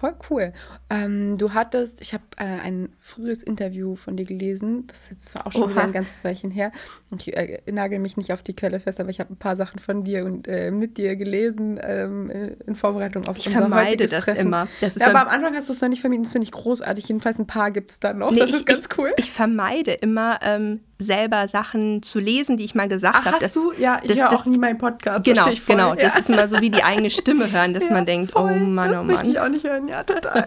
[0.00, 0.52] Voll cool.
[0.88, 5.28] Ähm, du hattest, ich habe äh, ein frühes Interview von dir gelesen, das ist jetzt
[5.28, 5.70] zwar auch schon Oha.
[5.72, 6.72] wieder ein ganzes Weilchen her.
[7.14, 9.78] Ich äh, nagel mich nicht auf die Quelle fest, aber ich habe ein paar Sachen
[9.78, 12.30] von dir und äh, mit dir gelesen ähm,
[12.66, 14.40] in Vorbereitung auf ich unser vermeide das Treffen.
[14.40, 14.68] immer.
[14.80, 17.06] Das ja, aber am Anfang hast du es noch nicht vermieden, das finde ich großartig.
[17.06, 18.30] Jedenfalls ein paar gibt es da noch.
[18.30, 19.12] Nee, das ist ich, ganz cool.
[19.18, 23.38] Ich, ich vermeide immer ähm, selber Sachen zu lesen, die ich mal gesagt habe.
[23.40, 23.72] Hast du?
[23.72, 25.24] Ja, ich höre auch nie meinen Podcast.
[25.24, 25.94] Genau, genau.
[25.94, 28.52] Das ist immer so wie die eigene Stimme hören, dass ja, man denkt, voll.
[28.52, 29.16] oh Mann, oh Mann.
[29.16, 30.46] Das ich auch nicht hören, ja, total.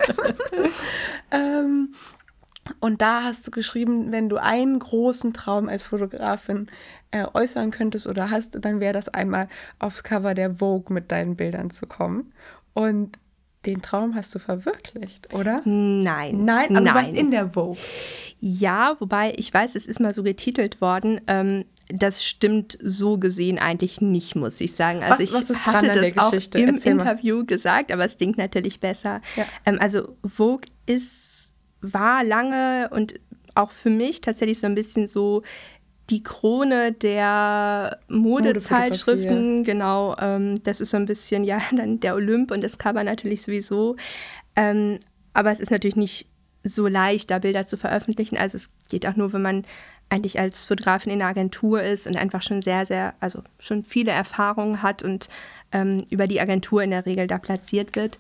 [1.32, 1.94] ähm,
[2.80, 6.68] und da hast du geschrieben, wenn du einen großen Traum als Fotografin
[7.12, 11.36] äh, äußern könntest oder hast, dann wäre das einmal aufs Cover der Vogue mit deinen
[11.36, 12.32] Bildern zu kommen.
[12.74, 13.18] Und
[13.66, 15.62] den Traum hast du verwirklicht, oder?
[15.66, 16.44] Nein.
[16.46, 16.86] Nein, aber Nein.
[16.86, 17.78] du warst in der Vogue.
[18.40, 21.22] Ja, wobei ich weiß, es ist mal so getitelt worden.
[21.28, 25.02] Ähm, das stimmt so gesehen eigentlich nicht, muss ich sagen.
[25.04, 27.46] Also was, ich was ist hatte das auch im Erzähl Interview mal.
[27.46, 29.22] gesagt, aber es klingt natürlich besser.
[29.36, 29.46] Ja.
[29.66, 33.20] Ähm, also Vogue ist, war lange und
[33.56, 35.44] auch für mich tatsächlich so ein bisschen so
[36.10, 40.16] die Krone der Modezeitschriften, genau.
[40.20, 43.96] Ähm, das ist so ein bisschen, ja, dann der Olymp und das Cover natürlich sowieso.
[44.56, 45.00] Ähm,
[45.34, 46.28] aber es ist natürlich nicht
[46.64, 48.38] so leicht, da Bilder zu veröffentlichen.
[48.38, 49.64] Also es geht auch nur, wenn man
[50.10, 54.12] eigentlich als Fotografin in einer Agentur ist und einfach schon sehr, sehr, also schon viele
[54.12, 55.28] Erfahrungen hat und
[55.74, 58.20] ähm, über die Agentur in der Regel da platziert wird.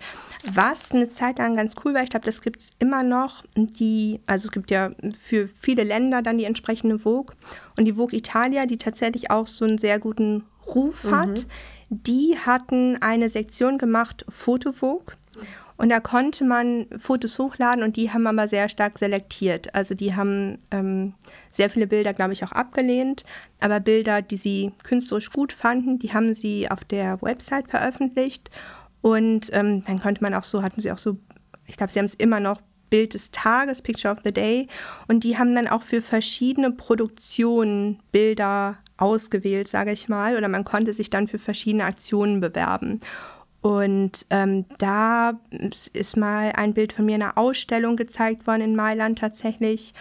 [0.53, 3.43] Was eine Zeit lang ganz cool war, ich glaube, das gibt es immer noch.
[3.55, 7.35] Die, also es gibt ja für viele Länder dann die entsprechende Vogue.
[7.77, 10.43] Und die Vogue Italia, die tatsächlich auch so einen sehr guten
[10.75, 11.45] Ruf hat,
[11.89, 12.03] mhm.
[12.03, 15.15] die hatten eine Sektion gemacht, Foto Vogue.
[15.77, 19.73] Und da konnte man Fotos hochladen und die haben aber sehr stark selektiert.
[19.73, 21.13] Also die haben ähm,
[21.51, 23.23] sehr viele Bilder, glaube ich, auch abgelehnt.
[23.59, 28.51] Aber Bilder, die sie künstlerisch gut fanden, die haben sie auf der Website veröffentlicht.
[29.01, 31.17] Und ähm, dann konnte man auch so, hatten sie auch so,
[31.65, 34.67] ich glaube, sie haben es immer noch Bild des Tages, Picture of the Day.
[35.07, 40.37] Und die haben dann auch für verschiedene Produktionen Bilder ausgewählt, sage ich mal.
[40.37, 43.01] Oder man konnte sich dann für verschiedene Aktionen bewerben.
[43.63, 45.39] Und ähm, da
[45.93, 49.93] ist mal ein Bild von mir in einer Ausstellung gezeigt worden in Mailand tatsächlich.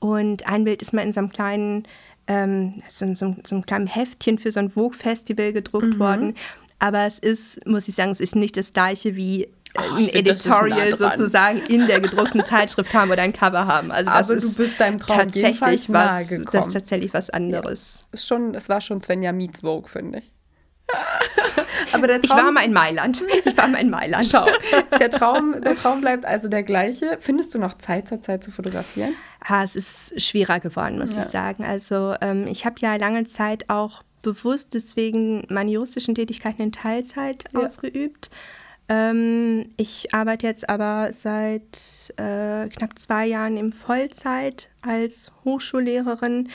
[0.00, 1.84] Und ein Bild ist mal in so einem kleinen,
[2.26, 5.98] ähm, so, so, so, einem kleinen Heftchen für so ein Vogue-Festival gedruckt mhm.
[6.00, 6.34] worden.
[6.80, 10.90] Aber es ist, muss ich sagen, es ist nicht das gleiche wie Oh, ein Editorial
[10.90, 13.90] nah sozusagen in der gedruckten Zeitschrift haben oder ein Cover haben.
[13.90, 17.98] Also das Aber du bist deinem Traum tatsächlich was, Das ist tatsächlich was anderes.
[17.98, 18.06] Ja.
[18.12, 20.33] Ist schon, das war schon Svenja Meets Vogue, finde ich.
[21.92, 23.22] Aber der Traum, ich war mal in Mailand.
[23.44, 24.26] Ich war mal in Mailand.
[24.26, 24.46] Schau,
[24.98, 27.18] der Traum, der Traum bleibt also der gleiche.
[27.20, 29.14] Findest du noch Zeit zur Zeit zu fotografieren?
[29.40, 31.22] Ah, es ist schwerer geworden, muss ja.
[31.22, 31.64] ich sagen.
[31.64, 37.44] Also ähm, ich habe ja lange Zeit auch bewusst deswegen meine juristischen Tätigkeiten in Teilzeit
[37.52, 37.60] ja.
[37.60, 38.30] ausgeübt.
[38.88, 46.50] Ähm, ich arbeite jetzt aber seit äh, knapp zwei Jahren in Vollzeit als Hochschullehrerin.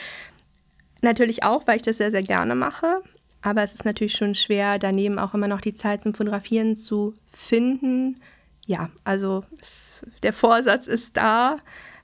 [1.02, 3.02] Natürlich auch, weil ich das sehr, sehr gerne mache.
[3.42, 7.14] Aber es ist natürlich schon schwer, daneben auch immer noch die Zeit zum Fotografieren zu
[7.26, 8.20] finden.
[8.66, 11.58] Ja, also es, der Vorsatz ist da.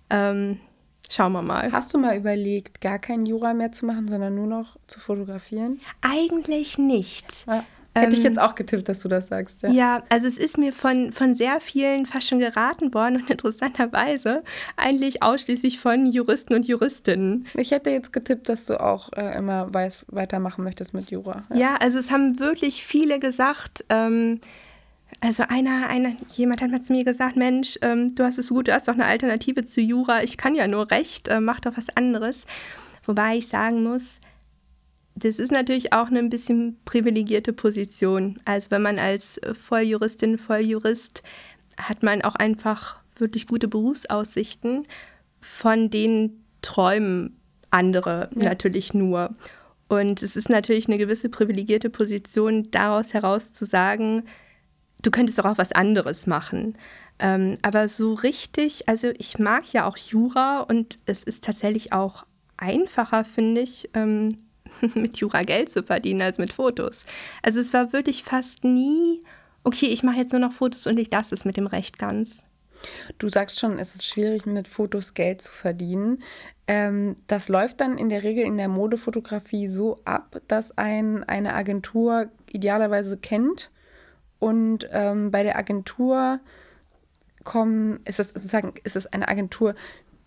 [0.08, 0.60] Ähm,
[1.10, 1.70] schauen wir mal.
[1.72, 5.80] Hast du mal überlegt, gar kein Jura mehr zu machen, sondern nur noch zu fotografieren?
[6.00, 7.46] Eigentlich nicht.
[7.46, 7.64] Ja.
[8.00, 9.62] Hätte ich jetzt ähm, auch getippt, dass du das sagst.
[9.62, 13.30] Ja, ja also es ist mir von, von sehr vielen fast schon geraten worden und
[13.30, 14.42] interessanterweise
[14.76, 17.46] eigentlich ausschließlich von Juristen und Juristinnen.
[17.54, 21.44] Ich hätte jetzt getippt, dass du auch äh, immer weiß, weitermachen möchtest mit Jura.
[21.50, 21.56] Ja.
[21.56, 24.40] ja, also es haben wirklich viele gesagt, ähm,
[25.20, 28.68] also einer, einer, jemand hat mal zu mir gesagt, Mensch, ähm, du hast es gut,
[28.68, 31.76] du hast doch eine Alternative zu Jura, ich kann ja nur Recht, äh, mach doch
[31.76, 32.46] was anderes.
[33.04, 34.20] Wobei ich sagen muss,
[35.16, 38.36] das ist natürlich auch eine ein bisschen privilegierte Position.
[38.44, 41.22] Also wenn man als Volljuristin, Volljurist
[41.78, 44.86] hat man auch einfach wirklich gute Berufsaussichten,
[45.40, 48.44] von denen träumen andere ja.
[48.50, 49.34] natürlich nur.
[49.88, 54.24] Und es ist natürlich eine gewisse privilegierte Position, daraus heraus zu sagen,
[55.00, 56.76] du könntest doch auch was anderes machen.
[57.18, 62.26] Ähm, aber so richtig, also ich mag ja auch Jura und es ist tatsächlich auch
[62.58, 64.28] einfacher, finde ich, ähm,
[64.94, 67.04] mit Jura Geld zu verdienen als mit Fotos.
[67.42, 69.20] Also es war wirklich fast nie,
[69.64, 72.42] okay, ich mache jetzt nur noch Fotos und ich lasse es mit dem Recht ganz.
[73.18, 76.22] Du sagst schon, es ist schwierig, mit Fotos Geld zu verdienen.
[76.66, 81.54] Ähm, das läuft dann in der Regel in der Modefotografie so ab, dass ein, eine
[81.54, 83.70] Agentur idealerweise kennt
[84.38, 86.40] und ähm, bei der Agentur
[87.44, 89.74] kommen, ist es sozusagen, ist es eine Agentur,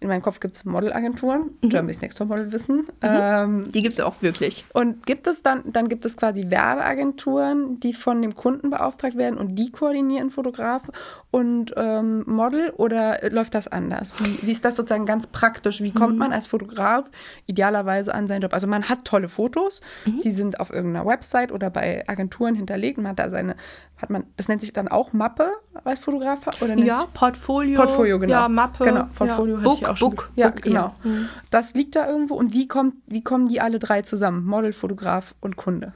[0.02, 1.70] in meinem Kopf gibt es Modelagenturen, mhm.
[1.70, 2.78] Germany's Next Top Model wissen.
[2.78, 2.86] Mhm.
[3.02, 4.64] Ähm, die gibt es auch wirklich.
[4.74, 9.38] Und gibt es dann, dann gibt es quasi Werbeagenturen, die von dem Kunden beauftragt werden
[9.38, 10.84] und die koordinieren Fotograf
[11.32, 14.14] und ähm, Model oder läuft das anders?
[14.20, 15.82] Wie, wie, ist das sozusagen ganz praktisch?
[15.82, 16.20] Wie kommt mhm.
[16.20, 17.06] man als Fotograf
[17.46, 18.54] idealerweise an seinen Job?
[18.54, 20.20] Also man hat tolle Fotos, mhm.
[20.20, 22.98] die sind auf irgendeiner Website oder bei Agenturen hinterlegt.
[22.98, 23.56] Man hat da seine
[24.02, 25.52] hat man, das nennt sich dann auch Mappe
[25.84, 26.40] als Fotograf?
[26.62, 27.78] Oder ja, Portfolio.
[27.78, 28.32] Portfolio, genau.
[28.32, 28.86] Ja, Mappe.
[28.86, 29.64] Genau, Portfolio ja.
[29.64, 30.10] Book, ich auch schon.
[30.12, 30.80] Book, ja, Book, genau.
[30.80, 30.96] Ja.
[31.04, 31.30] Mhm.
[31.50, 32.36] Das liegt da irgendwo.
[32.36, 34.46] Und wie, kommt, wie kommen die alle drei zusammen?
[34.46, 35.94] Model, Fotograf und Kunde?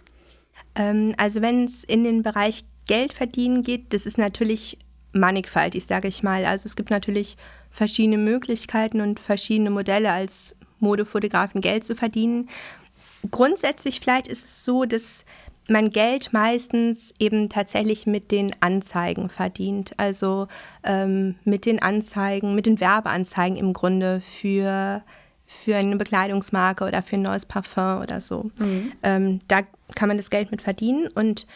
[0.75, 4.77] Ähm, also wenn es in den Bereich Geld verdienen geht, das ist natürlich
[5.13, 6.45] mannigfaltig, sage ich mal.
[6.45, 7.37] Also es gibt natürlich
[7.69, 12.49] verschiedene Möglichkeiten und verschiedene Modelle als Modefotografen Geld zu verdienen.
[13.31, 15.23] Grundsätzlich vielleicht ist es so, dass
[15.67, 19.93] man Geld meistens eben tatsächlich mit den Anzeigen verdient.
[19.97, 20.47] Also
[20.83, 25.03] ähm, mit den Anzeigen, mit den Werbeanzeigen im Grunde für,
[25.45, 28.51] für eine Bekleidungsmarke oder für ein neues Parfum oder so.
[28.59, 28.91] Mhm.
[29.03, 29.61] Ähm, da
[29.95, 31.47] kann man das Geld mit verdienen und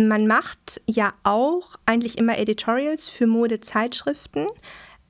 [0.00, 4.46] man macht ja auch eigentlich immer Editorials für Modezeitschriften.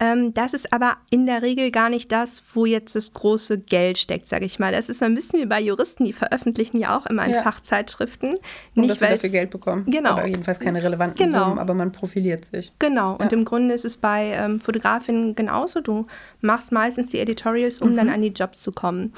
[0.01, 3.99] Ähm, das ist aber in der Regel gar nicht das, wo jetzt das große Geld
[3.99, 4.71] steckt, sage ich mal.
[4.71, 7.43] Das ist ein bisschen wie bei Juristen, die veröffentlichen ja auch immer in Ja.
[7.43, 8.31] Fachzeitschriften.
[8.31, 8.39] Und
[8.77, 9.87] Nicht, dass sie dafür Geld bekommen.
[9.87, 10.15] Genau.
[10.15, 11.47] Oder jedenfalls keine relevanten Genau.
[11.47, 12.73] Summen, aber man profiliert sich.
[12.79, 13.39] Genau, und Ja.
[13.39, 15.81] im Grunde ist es bei ähm, Fotografinnen genauso.
[15.81, 16.07] Du
[16.41, 17.97] machst meistens die Editorials, um Mhm.
[17.97, 19.13] dann an die Jobs zu kommen.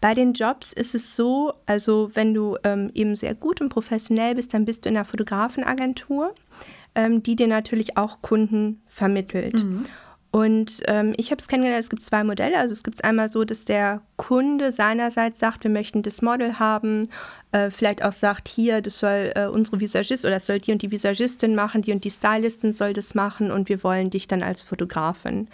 [0.00, 4.34] Bei den Jobs ist es so, also wenn du ähm, eben sehr gut und professionell
[4.34, 6.34] bist, dann bist du in einer Fotografenagentur,
[6.94, 9.62] ähm, die dir natürlich auch Kunden vermittelt.
[9.62, 9.86] Mhm.
[10.32, 12.58] Und ähm, ich habe es kennengelernt, es gibt zwei Modelle.
[12.58, 17.06] Also es gibt einmal so, dass der Kunde seinerseits sagt, wir möchten das Model haben,
[17.52, 20.80] äh, vielleicht auch sagt, hier, das soll äh, unsere Visagist oder das soll die und
[20.80, 24.42] die Visagistin machen, die und die Stylistin soll das machen und wir wollen dich dann
[24.42, 25.48] als Fotografin.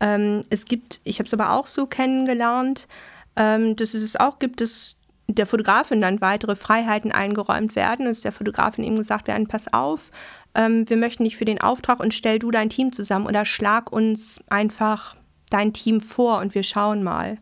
[0.00, 2.88] Ähm, es gibt, ich habe es aber auch so kennengelernt,
[3.36, 4.96] ähm, dass es auch gibt, dass
[5.28, 8.06] der Fotografin dann weitere Freiheiten eingeräumt werden.
[8.06, 10.10] Ist der Fotografin eben gesagt werden, pass auf,
[10.54, 13.92] ähm, wir möchten dich für den Auftrag und stell du dein Team zusammen oder schlag
[13.92, 15.16] uns einfach
[15.50, 17.38] dein Team vor und wir schauen mal.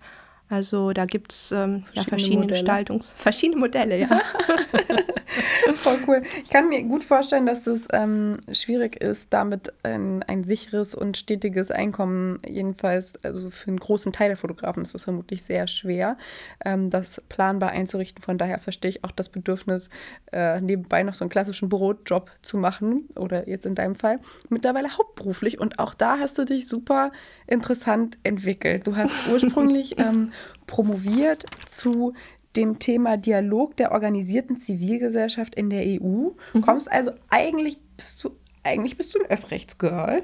[0.48, 2.60] Also da gibt es ähm, ja, Verschiedene verschiedene Modelle.
[2.60, 3.14] Gestaltungs...
[3.18, 4.08] Verschiedene Modelle, ja.
[5.74, 6.22] Voll cool.
[6.42, 11.16] Ich kann mir gut vorstellen, dass es ähm, schwierig ist, damit ein, ein sicheres und
[11.16, 16.16] stetiges Einkommen, jedenfalls, also für einen großen Teil der Fotografen ist das vermutlich sehr schwer,
[16.64, 18.22] ähm, das planbar einzurichten.
[18.22, 19.90] Von daher verstehe ich auch das Bedürfnis,
[20.32, 24.96] äh, nebenbei noch so einen klassischen Brotjob zu machen oder jetzt in deinem Fall mittlerweile
[24.96, 25.58] hauptberuflich.
[25.58, 27.12] Und auch da hast du dich super
[27.46, 28.86] interessant entwickelt.
[28.86, 30.32] Du hast ursprünglich ähm,
[30.66, 32.14] promoviert zu
[32.58, 36.28] dem Thema Dialog der organisierten Zivilgesellschaft in der EU.
[36.60, 38.30] Kommst also eigentlich bist du
[38.64, 40.22] eigentlich bist du ein Öffrechtsgirl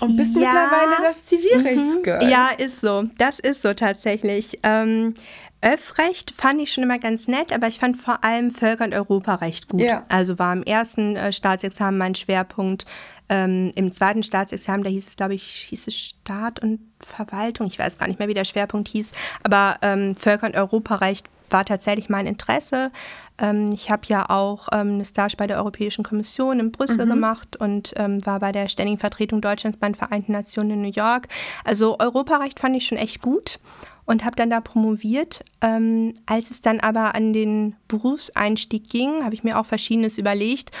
[0.00, 0.40] und bist Ja.
[0.42, 2.30] mittlerweile das Zivilrechtsgirl.
[2.30, 3.04] Ja, ist so.
[3.18, 4.60] Das ist so tatsächlich.
[4.62, 5.14] Ähm,
[5.60, 9.68] Öffrecht fand ich schon immer ganz nett, aber ich fand vor allem Völker- und Europarecht
[9.68, 9.80] gut.
[9.80, 10.04] Ja.
[10.08, 12.84] Also war im ersten äh, Staatsexamen mein Schwerpunkt.
[13.28, 17.66] Ähm, Im zweiten Staatsexamen, da hieß es, glaube ich, hieß es Staat und Verwaltung.
[17.66, 19.12] Ich weiß gar nicht mehr, wie der Schwerpunkt hieß.
[19.42, 22.90] Aber ähm, Völker- und Europarecht war tatsächlich mein Interesse.
[23.38, 27.56] Ähm, ich habe ja auch ähm, eine Stage bei der Europäischen Kommission in Brüssel gemacht
[27.56, 31.28] und ähm, war bei der Ständigen Vertretung Deutschlands bei den Vereinten Nationen in New York.
[31.64, 33.58] Also Europarecht fand ich schon echt gut
[34.04, 35.44] und habe dann da promoviert.
[35.60, 40.72] Ähm, als es dann aber an den Berufseinstieg ging, habe ich mir auch Verschiedenes überlegt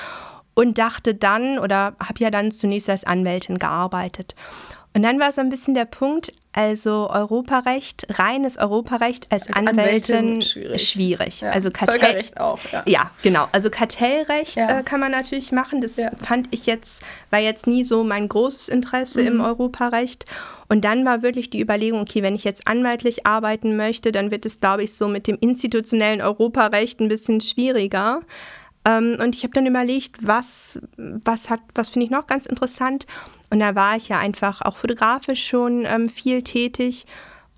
[0.54, 4.34] und dachte dann oder habe ja dann zunächst als Anwältin gearbeitet.
[4.96, 10.16] Und dann war so ein bisschen der Punkt, also Europarecht, reines Europarecht als, Als Anwältin,
[10.16, 10.88] Anwältin schwierig.
[10.90, 11.40] schwierig.
[11.42, 11.50] Ja.
[11.52, 12.82] Also Kartell, Völkerrecht auch, ja.
[12.84, 13.46] ja, genau.
[13.52, 14.80] Also Kartellrecht Ja.
[14.80, 15.80] äh, kann man natürlich machen.
[15.80, 19.26] Das fand ich jetzt, war jetzt nie so mein großes Interesse Mhm.
[19.28, 20.26] im Europarecht.
[20.68, 24.44] Und dann war wirklich die Überlegung, okay, wenn ich jetzt anwaltlich arbeiten möchte, dann wird
[24.44, 28.20] es, glaube ich, so mit dem institutionellen Europarecht ein bisschen schwieriger.
[28.84, 33.06] Ähm, und ich habe dann überlegt, was, was hat, was finde ich noch ganz interessant.
[33.50, 37.06] Und da war ich ja einfach auch fotografisch schon ähm, viel tätig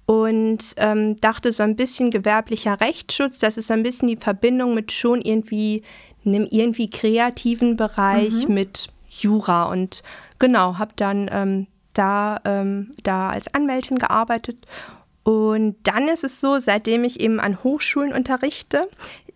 [0.07, 4.75] und ähm, dachte so ein bisschen gewerblicher Rechtsschutz, das ist so ein bisschen die Verbindung
[4.75, 5.83] mit schon irgendwie
[6.25, 9.65] einem irgendwie kreativen Bereich mit Jura.
[9.65, 10.03] Und
[10.39, 14.67] genau, habe dann ähm, da, ähm, da als Anwältin gearbeitet.
[15.23, 18.89] Und dann ist es so, seitdem ich eben an Hochschulen unterrichte,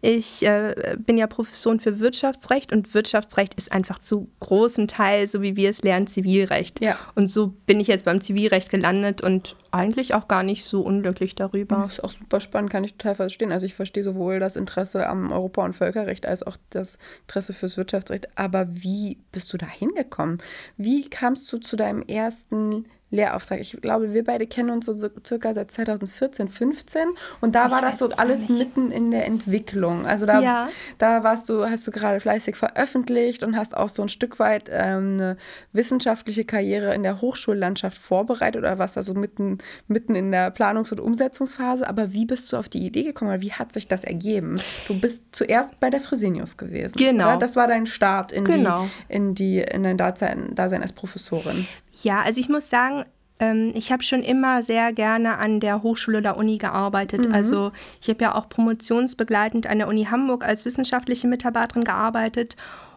[0.04, 5.40] ich äh, bin ja Professorin für Wirtschaftsrecht und Wirtschaftsrecht ist einfach zu großem Teil, so
[5.40, 6.84] wie wir es lernen, Zivilrecht.
[6.84, 6.98] Ja.
[7.14, 11.34] Und so bin ich jetzt beim Zivilrecht gelandet und eigentlich auch gar nicht so unglücklich
[11.36, 11.76] darüber.
[11.76, 13.50] Das ist auch super spannend, kann ich total verstehen.
[13.50, 17.78] Also ich verstehe sowohl das Interesse am Europa- und Völkerrecht als auch das Interesse fürs
[17.78, 18.28] Wirtschaftsrecht.
[18.36, 20.38] Aber wie bist du da hingekommen?
[20.76, 23.60] Wie kamst du zu deinem ersten Lehrauftrag?
[23.60, 27.08] Ich glaube, wir beide kennen uns so, so circa seit 2014, 15
[27.40, 30.06] und da Ich war das so alles mitten in der Entwicklung.
[30.06, 30.68] Also da, Ja.
[30.98, 34.68] da warst du, hast du gerade fleißig veröffentlicht und hast auch so ein Stück weit
[34.72, 35.36] ähm, eine
[35.72, 40.90] wissenschaftliche Karriere in der Hochschullandschaft vorbereitet oder warst da so mitten, mitten in der Planungs-
[40.92, 41.88] und Umsetzungsphase.
[41.88, 43.30] Aber wie bist du auf die Idee gekommen?
[43.30, 44.56] Oder wie hat sich das ergeben?
[44.88, 46.94] Du bist zuerst bei der Fresenius gewesen.
[46.96, 47.28] Genau.
[47.30, 47.36] Oder?
[47.38, 48.84] Das war dein Start in, Genau.
[49.08, 51.66] die, in, die, in dein Dasein, Dasein als Professorin.
[52.02, 53.04] Ja, also ich muss sagen,
[53.38, 57.32] ähm, ich habe schon immer sehr gerne an der Hochschule oder Uni gearbeitet.
[57.32, 62.56] Also ich habe ja auch promotionsbegleitend an der Uni Hamburg als wissenschaftliche Mitarbeiterin gearbeitet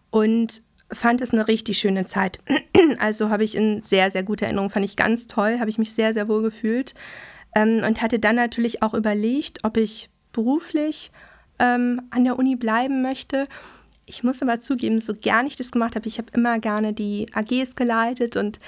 [0.10, 2.40] und fand es eine richtig schöne Zeit.
[3.00, 5.94] Also habe ich in sehr, sehr gute Erinnerung, fand ich ganz toll, habe ich mich
[5.94, 6.94] sehr, sehr wohl gefühlt
[7.54, 11.12] ähm, und hatte dann natürlich auch überlegt, ob ich beruflich
[11.60, 13.48] ähm, an der Uni bleiben möchte.
[14.06, 17.28] Ich muss aber zugeben, so gern ich das gemacht habe, ich habe immer gerne die
[17.34, 18.60] AGs geleitet und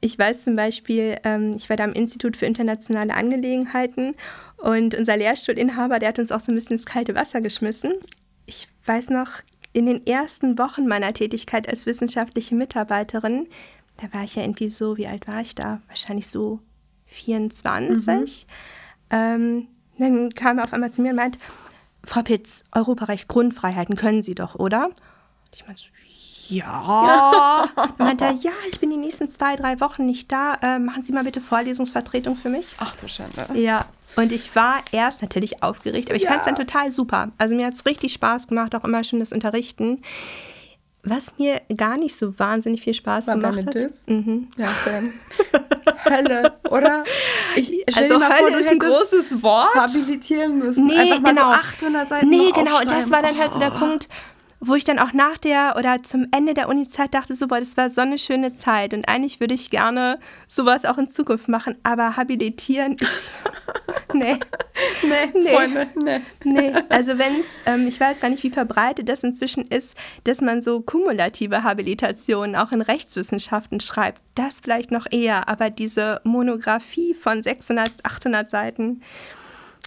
[0.00, 4.14] ich weiß zum Beispiel, ähm, ich war da am Institut für internationale Angelegenheiten
[4.58, 7.94] und unser Lehrstuhlinhaber, der hat uns auch so ein bisschen ins kalte Wasser geschmissen.
[8.46, 9.28] Ich weiß noch,
[9.72, 13.46] in den ersten Wochen meiner Tätigkeit als wissenschaftliche Mitarbeiterin,
[13.98, 15.80] da war ich ja irgendwie so, wie alt war ich da?
[15.88, 16.60] Wahrscheinlich so
[17.06, 18.46] 24.
[18.48, 19.16] Mhm.
[19.16, 19.68] Ähm,
[19.98, 21.38] dann kam er auf einmal zu mir und meint,
[22.04, 24.90] Frau Pitz, Europarecht, Grundfreiheiten können Sie doch, oder?
[25.52, 25.88] Ich meinte so,
[26.48, 27.68] ja.
[27.76, 30.54] Dann meinte er, ja, ich bin die nächsten zwei, drei Wochen nicht da.
[30.62, 32.66] Äh, machen Sie mal bitte Vorlesungsvertretung für mich.
[32.78, 33.46] Ach du Schande.
[33.54, 33.86] Ja.
[34.16, 36.30] Und ich war erst natürlich aufgeregt, aber ich ja.
[36.30, 37.32] fand es dann total super.
[37.38, 40.02] Also mir hat es richtig Spaß gemacht, auch immer schon das Unterrichten.
[41.02, 43.74] Was mir gar nicht so wahnsinnig viel Spaß War gemacht hat.
[43.74, 44.06] Diss?
[44.08, 44.48] Mhm.
[44.56, 45.12] Ja, Sam.
[46.04, 47.04] Hölle, oder?
[47.54, 49.74] Ich stell also dir mal Hölle vor, ist ein großes Wort.
[49.74, 50.86] Habilitieren müssen.
[50.86, 51.50] Nee, Einfach mal genau.
[51.50, 52.80] so 800 Seiten Nee, genau.
[52.80, 53.78] Und das war dann halt so der oh.
[53.78, 54.08] Punkt,
[54.60, 57.76] wo ich dann auch nach der oder zum Ende der Uni-Zeit dachte, so, boah, das
[57.76, 61.76] war so eine schöne Zeit und eigentlich würde ich gerne sowas auch in Zukunft machen,
[61.82, 62.96] aber habilitieren,
[64.14, 64.36] nee.
[65.02, 66.20] nee, nee, Freunde, nee.
[66.44, 66.72] nee.
[66.88, 70.60] Also wenn es, ähm, ich weiß gar nicht, wie verbreitet das inzwischen ist, dass man
[70.60, 77.42] so kumulative Habilitationen auch in Rechtswissenschaften schreibt, das vielleicht noch eher, aber diese Monographie von
[77.42, 79.02] 600, 800 Seiten,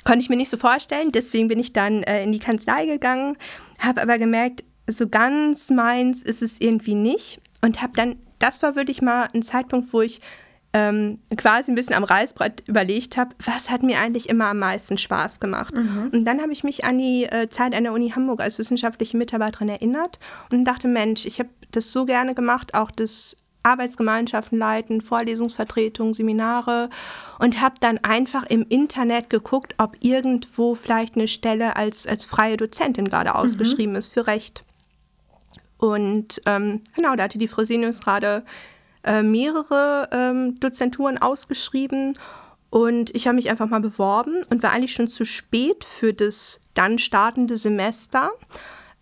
[0.10, 3.38] Konnte ich mir nicht so vorstellen, deswegen bin ich dann äh, in die Kanzlei gegangen,
[3.78, 8.76] habe aber gemerkt, so ganz meins ist es irgendwie nicht und habe dann, das war
[8.76, 10.20] wirklich mal ein Zeitpunkt, wo ich
[10.74, 14.98] ähm, quasi ein bisschen am Reißbrett überlegt habe, was hat mir eigentlich immer am meisten
[14.98, 15.76] Spaß gemacht.
[15.76, 16.10] Mhm.
[16.12, 19.16] Und dann habe ich mich an die äh, Zeit an der Uni Hamburg als wissenschaftliche
[19.16, 20.18] Mitarbeiterin erinnert
[20.50, 26.90] und dachte, Mensch, ich habe das so gerne gemacht, auch das Arbeitsgemeinschaften leiten, Vorlesungsvertretungen, Seminare
[27.40, 32.58] und habe dann einfach im Internet geguckt, ob irgendwo vielleicht eine Stelle als, als freie
[32.58, 34.00] Dozentin gerade ausgeschrieben mhm.
[34.00, 34.64] ist für Recht.
[35.78, 38.44] Und ähm, genau, da hatte die Fresenius gerade
[39.04, 42.14] äh, mehrere ähm, Dozenturen ausgeschrieben
[42.70, 46.62] und ich habe mich einfach mal beworben und war eigentlich schon zu spät für das
[46.74, 48.32] dann startende Semester.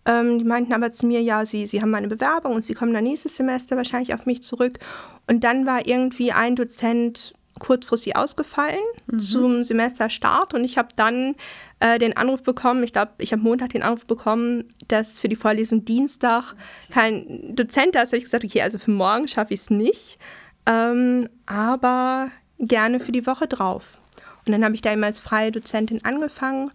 [0.08, 2.94] Ähm, die meinten aber zu mir, ja, sie, sie haben meine Bewerbung und sie kommen
[2.94, 4.78] dann nächstes Semester wahrscheinlich auf mich zurück.
[5.26, 9.18] Und dann war irgendwie ein Dozent kurzfristig ausgefallen mhm.
[9.18, 11.34] zum Semesterstart und ich habe dann
[11.80, 15.36] äh, den Anruf bekommen, ich glaube, ich habe Montag den Anruf bekommen, dass für die
[15.36, 16.54] Vorlesung Dienstag
[16.90, 18.10] kein Dozent da ist.
[18.10, 20.18] Da habe ich gesagt, okay, also für morgen schaffe ich es nicht,
[20.66, 24.00] ähm, aber gerne für die Woche drauf.
[24.46, 26.70] Und dann habe ich da eben als freie Dozentin angefangen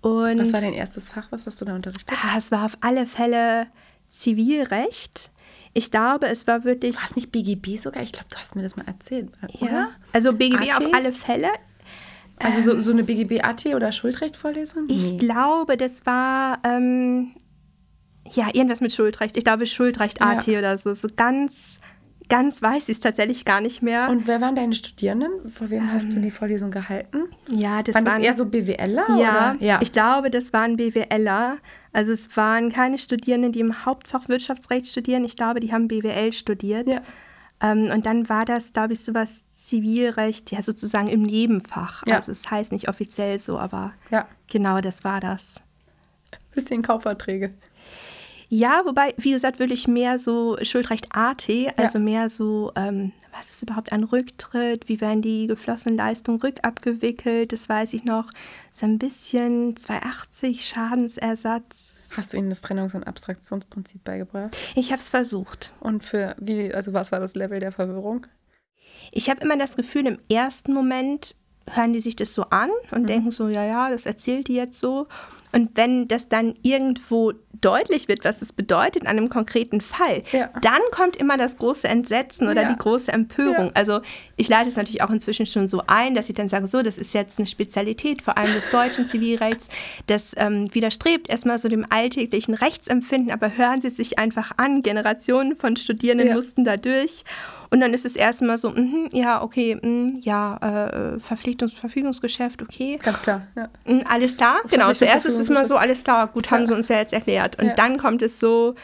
[0.00, 1.28] und was war dein erstes Fach?
[1.30, 2.16] Was hast du da unterrichtet?
[2.24, 3.66] Ah, es war auf alle Fälle
[4.08, 5.30] Zivilrecht.
[5.72, 6.96] Ich glaube, es war wirklich.
[6.96, 8.02] War es nicht BGB sogar?
[8.02, 9.30] Ich glaube, du hast mir das mal erzählt.
[9.60, 9.70] Oder?
[9.70, 9.88] Ja.
[10.12, 10.78] Also BGB AT?
[10.78, 11.48] auf alle Fälle.
[12.42, 14.86] Also so, so eine BGB-AT oder Schuldrechtvorlesung?
[14.88, 15.18] Ich nee.
[15.18, 17.32] glaube, das war ähm,
[18.32, 19.36] ja irgendwas mit Schuldrecht.
[19.36, 20.58] Ich glaube Schuldrecht AT ja.
[20.58, 20.94] oder so.
[20.94, 21.80] So ganz
[22.30, 24.08] Ganz weiß ich es tatsächlich gar nicht mehr.
[24.08, 25.50] Und wer waren deine Studierenden?
[25.50, 27.24] Vor wem ähm, hast du ähm, die Vorlesung gehalten?
[27.48, 29.18] Ja, das waren, waren das eher so BWLer?
[29.18, 31.58] Ja, ja, ich glaube, das waren BWLer.
[31.92, 35.24] Also es waren keine Studierenden, die im Hauptfach Wirtschaftsrecht studieren.
[35.24, 36.88] Ich glaube, die haben BWL studiert.
[36.88, 37.00] Ja.
[37.62, 42.06] Ähm, und dann war das, glaube ich, sowas Zivilrecht, ja sozusagen im Nebenfach.
[42.06, 42.16] Ja.
[42.16, 44.28] Also es heißt nicht offiziell so, aber ja.
[44.46, 45.56] genau das war das.
[46.54, 47.52] Bisschen Kaufverträge.
[48.52, 52.04] Ja, wobei, wie gesagt, würde ich mehr so Schuldrecht AT, also ja.
[52.04, 57.68] mehr so, ähm, was ist überhaupt ein Rücktritt, wie werden die geflossenen Leistungen rückabgewickelt, das
[57.68, 58.28] weiß ich noch.
[58.72, 62.10] So ein bisschen 280 Schadensersatz.
[62.16, 64.56] Hast du ihnen das Trennungs- und Abstraktionsprinzip beigebracht?
[64.74, 65.72] Ich habe es versucht.
[65.78, 68.26] Und für wie, also was war das Level der Verwirrung?
[69.12, 71.36] Ich habe immer das Gefühl, im ersten Moment
[71.70, 73.06] hören die sich das so an und mhm.
[73.06, 75.06] denken so, ja, ja, das erzählt die jetzt so.
[75.52, 80.48] Und wenn das dann irgendwo deutlich wird, was es bedeutet an einem konkreten Fall, ja.
[80.62, 82.72] dann kommt immer das große Entsetzen oder ja.
[82.72, 83.66] die große Empörung.
[83.66, 83.72] Ja.
[83.74, 84.00] Also
[84.36, 86.98] ich leite es natürlich auch inzwischen schon so ein, dass ich dann sage, so, das
[86.98, 89.68] ist jetzt eine Spezialität, vor allem des deutschen Zivilrechts.
[90.06, 94.82] Das ähm, widerstrebt erstmal so dem alltäglichen Rechtsempfinden, aber hören Sie es sich einfach an.
[94.82, 97.24] Generationen von Studierenden mussten da durch.
[97.72, 102.98] Und dann ist es erstmal so, mh, ja, okay, mh, ja, äh, Verpflichtungs Verfügungsgeschäft, okay.
[103.02, 103.68] Ganz klar, ja.
[103.86, 104.92] Mh, alles klar, genau.
[104.92, 106.66] Zuerst ist es immer so, alles klar, gut, haben ja.
[106.66, 107.60] sie uns ja jetzt erklärt.
[107.60, 107.74] Und ja.
[107.74, 108.74] dann kommt es so,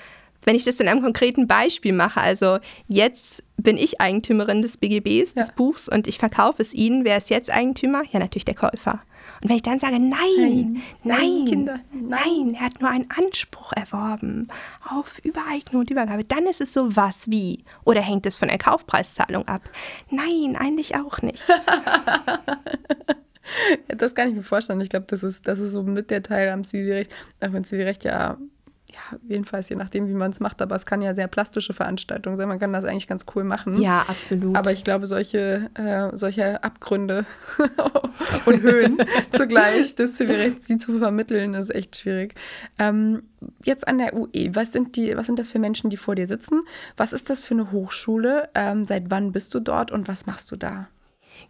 [0.45, 5.35] wenn ich das in einem konkreten Beispiel mache, also jetzt bin ich Eigentümerin des BGBs,
[5.35, 8.03] des Buchs, und ich verkaufe es Ihnen, wer ist jetzt Eigentümer?
[8.13, 9.01] Ja, natürlich der Käufer.
[9.41, 13.09] Und wenn ich dann sage, nein, nein, nein, Kinder, nein, nein, er hat nur einen
[13.11, 14.49] Anspruch erworben
[14.89, 17.65] auf Übereignung und Übergabe, dann ist es so was wie.
[17.85, 19.63] Oder hängt es von der Kaufpreiszahlung ab?
[20.11, 21.43] Nein, eigentlich auch nicht.
[23.89, 24.81] das kann ich mir vorstellen.
[24.81, 27.11] Ich glaube, das ist, das ist so mit der Teil am Zivilrecht,
[27.41, 28.39] auch wenn Zivilrecht ja
[28.97, 32.37] ja, jedenfalls je nachdem, wie man es macht, aber es kann ja sehr plastische Veranstaltungen
[32.37, 32.49] sein.
[32.49, 33.81] Man kann das eigentlich ganz cool machen.
[33.81, 34.57] Ja, absolut.
[34.57, 37.27] Aber ich glaube, solche, äh, solche Abgründe
[38.47, 38.99] und Höhen
[39.31, 42.35] zugleich, das sie zu vermitteln, ist echt schwierig.
[42.79, 43.25] Ähm,
[43.65, 46.27] jetzt an der UE, was sind, die, was sind das für Menschen, die vor dir
[46.27, 46.63] sitzen?
[46.97, 48.49] Was ist das für eine Hochschule?
[48.55, 50.89] Ähm, seit wann bist du dort und was machst du da?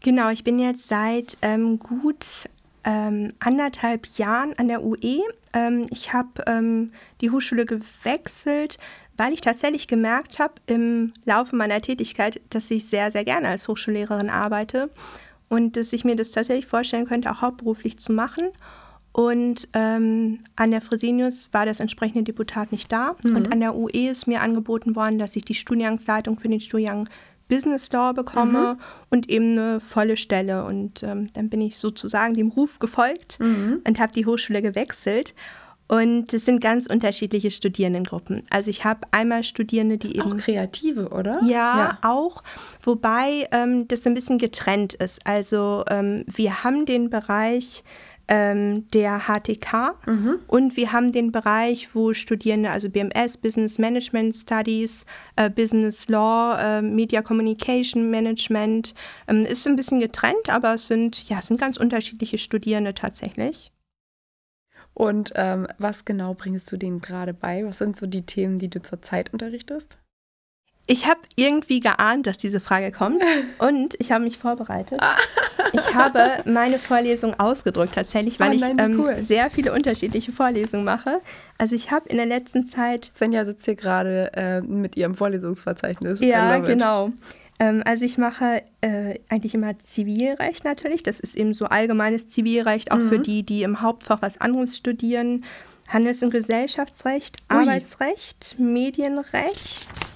[0.01, 2.49] Genau, ich bin jetzt seit ähm, gut
[2.87, 5.21] ähm, anderthalb Jahren an der UE.
[5.53, 8.79] Ähm, ich habe ähm, die Hochschule gewechselt,
[9.17, 13.67] weil ich tatsächlich gemerkt habe im Laufe meiner Tätigkeit, dass ich sehr, sehr gerne als
[13.69, 14.91] Hochschullehrerin arbeite
[15.49, 18.51] und dass ich mir das tatsächlich vorstellen könnte, auch hauptberuflich zu machen.
[19.13, 23.17] Und ähm, an der Fresenius war das entsprechende Deputat nicht da.
[23.25, 23.37] Mhm.
[23.37, 27.09] Und an der UE ist mir angeboten worden, dass ich die Studiengangsleitung für den Studiengang
[27.49, 28.81] Business Law bekomme mhm.
[29.11, 30.65] und eben eine volle Stelle.
[30.65, 33.83] Und ähm, dann bin ich sozusagen dem Ruf gefolgt mhm.
[33.87, 35.35] und habe die Hochschule gewechselt.
[35.89, 38.43] Und es sind ganz unterschiedliche Studierendengruppen.
[38.51, 40.33] Also ich habe einmal Studierende, die eben...
[40.33, 41.41] Auch Kreative, oder?
[41.45, 41.99] Ja, ja.
[42.03, 42.43] auch.
[42.83, 45.25] Wobei ähm, das so ein bisschen getrennt ist.
[45.25, 47.85] Also ähm, wir haben den Bereich
[48.29, 50.39] ähm, der HTK mhm.
[50.47, 55.07] und wir haben den Bereich, wo Studierende, also BMS, Business Management Studies,
[55.37, 58.95] äh, Business Law, äh, Media Communication Management,
[59.29, 63.73] ähm, ist ein bisschen getrennt, aber es sind, ja, es sind ganz unterschiedliche Studierende tatsächlich.
[64.95, 67.67] Und ähm, was genau bringst du denen gerade bei?
[67.67, 69.99] Was sind so die Themen, die du zurzeit unterrichtest?
[70.89, 73.23] Ich habe irgendwie geahnt, dass diese Frage kommt
[73.59, 75.01] und ich habe mich vorbereitet.
[75.73, 79.23] Ich habe meine Vorlesung ausgedrückt tatsächlich, weil oh nein, ich ähm, cool.
[79.23, 81.21] sehr viele unterschiedliche Vorlesungen mache.
[81.59, 83.11] Also ich habe in der letzten Zeit...
[83.13, 86.21] Svenja sitzt hier gerade äh, mit ihrem Vorlesungsverzeichnis.
[86.21, 87.11] Ja, genau.
[87.59, 91.03] Ähm, also ich mache äh, eigentlich immer Zivilrecht natürlich.
[91.03, 93.09] Das ist eben so allgemeines Zivilrecht, auch mhm.
[93.09, 95.45] für die, die im Hauptfach was anderes studieren.
[95.89, 97.61] Handels- und Gesellschaftsrecht, Ui.
[97.61, 100.16] Arbeitsrecht, Medienrecht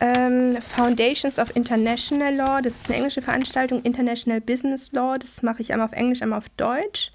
[0.00, 5.62] ähm, Foundations of International Law, das ist eine englische Veranstaltung, International Business Law, das mache
[5.62, 7.12] ich einmal auf Englisch, einmal auf Deutsch.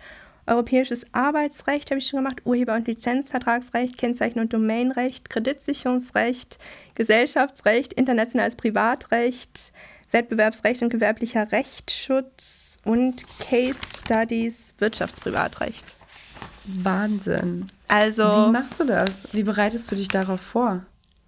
[0.47, 6.57] Europäisches Arbeitsrecht habe ich schon gemacht, Urheber- und Lizenzvertragsrecht, Kennzeichen- und Domainrecht, Kreditsicherungsrecht,
[6.95, 9.71] Gesellschaftsrecht, internationales Privatrecht,
[10.09, 15.95] Wettbewerbsrecht und gewerblicher Rechtsschutz und Case Studies Wirtschaftsprivatrecht.
[16.65, 17.67] Wahnsinn.
[17.87, 19.27] Also, wie machst du das?
[19.33, 20.85] Wie bereitest du dich darauf vor?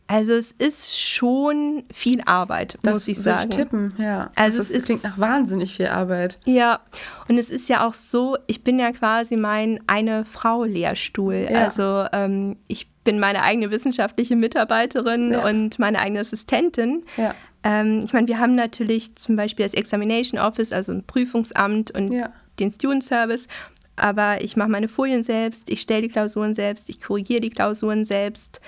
[0.07, 3.49] Also es ist schon viel Arbeit, das muss ich sagen.
[3.49, 4.31] Ich tippen, ja.
[4.35, 6.37] Also das es ist, klingt nach wahnsinnig viel Arbeit.
[6.45, 6.81] Ja,
[7.29, 11.47] und es ist ja auch so, ich bin ja quasi mein eine Frau Lehrstuhl.
[11.49, 11.63] Ja.
[11.63, 15.45] Also ähm, ich bin meine eigene wissenschaftliche Mitarbeiterin ja.
[15.47, 17.05] und meine eigene Assistentin.
[17.15, 17.33] Ja.
[17.63, 22.13] Ähm, ich meine, wir haben natürlich zum Beispiel das Examination Office, also ein Prüfungsamt und
[22.59, 23.47] den Student Service.
[23.95, 28.05] Aber ich mache meine Folien selbst, ich stelle die Klausuren selbst, ich korrigiere die Klausuren
[28.05, 28.59] selbst.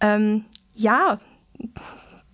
[0.00, 0.46] Ähm,
[0.80, 1.18] ja,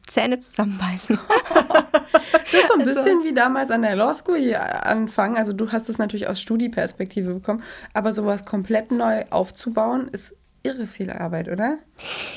[0.07, 1.19] Zähne zusammenbeißen.
[1.55, 5.37] das ist so ein also, bisschen wie damals an der Law School hier anfangen.
[5.37, 10.87] Also du hast es natürlich aus Studieperspektive bekommen, aber sowas komplett neu aufzubauen ist irre
[10.87, 11.79] viel Arbeit, oder?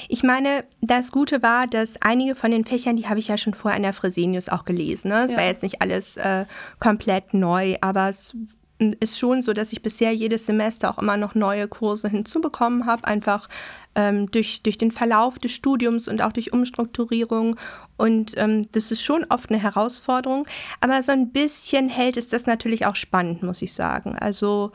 [0.07, 3.55] Ich meine, das Gute war, dass einige von den Fächern, die habe ich ja schon
[3.55, 5.10] vorher in der Fresenius auch gelesen.
[5.10, 5.24] Ne?
[5.26, 5.38] Es ja.
[5.38, 6.45] war jetzt nicht alles äh,
[6.80, 8.36] komplett neu, aber es
[8.80, 13.05] ist schon so, dass ich bisher jedes Semester auch immer noch neue Kurse hinzubekommen habe,
[13.05, 13.49] einfach
[13.95, 17.57] ähm, durch, durch den Verlauf des Studiums und auch durch Umstrukturierung.
[17.97, 20.47] Und ähm, das ist schon oft eine Herausforderung.
[20.80, 24.15] Aber so ein bisschen hält es das natürlich auch spannend, muss ich sagen.
[24.17, 24.71] Also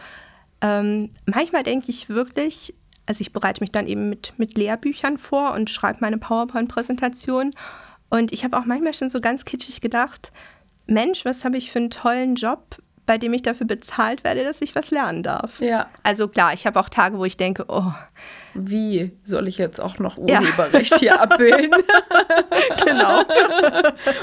[0.60, 2.74] ähm, manchmal denke ich wirklich,
[3.06, 7.52] also ich bereite mich dann eben mit, mit Lehrbüchern vor und schreibe meine PowerPoint-Präsentation.
[8.10, 10.32] Und ich habe auch manchmal schon so ganz kitschig gedacht,
[10.86, 12.76] Mensch, was habe ich für einen tollen Job,
[13.06, 15.60] bei dem ich dafür bezahlt werde, dass ich was lernen darf.
[15.60, 15.88] Ja.
[16.02, 17.92] Also klar, ich habe auch Tage, wo ich denke, oh.
[18.54, 20.98] Wie soll ich jetzt auch noch Urheberrecht ja.
[20.98, 21.70] hier abbilden?
[22.84, 23.24] genau.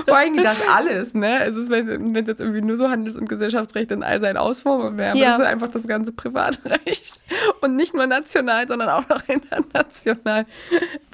[0.08, 1.44] Vor allem das alles, ne?
[1.44, 4.98] Es ist, wenn es jetzt irgendwie nur so Handels- und Gesellschaftsrecht in all seinen Ausformungen
[4.98, 5.32] wäre, ja.
[5.32, 7.20] das ist einfach das ganze Privatrecht.
[7.62, 10.46] Und nicht nur national, sondern auch noch international.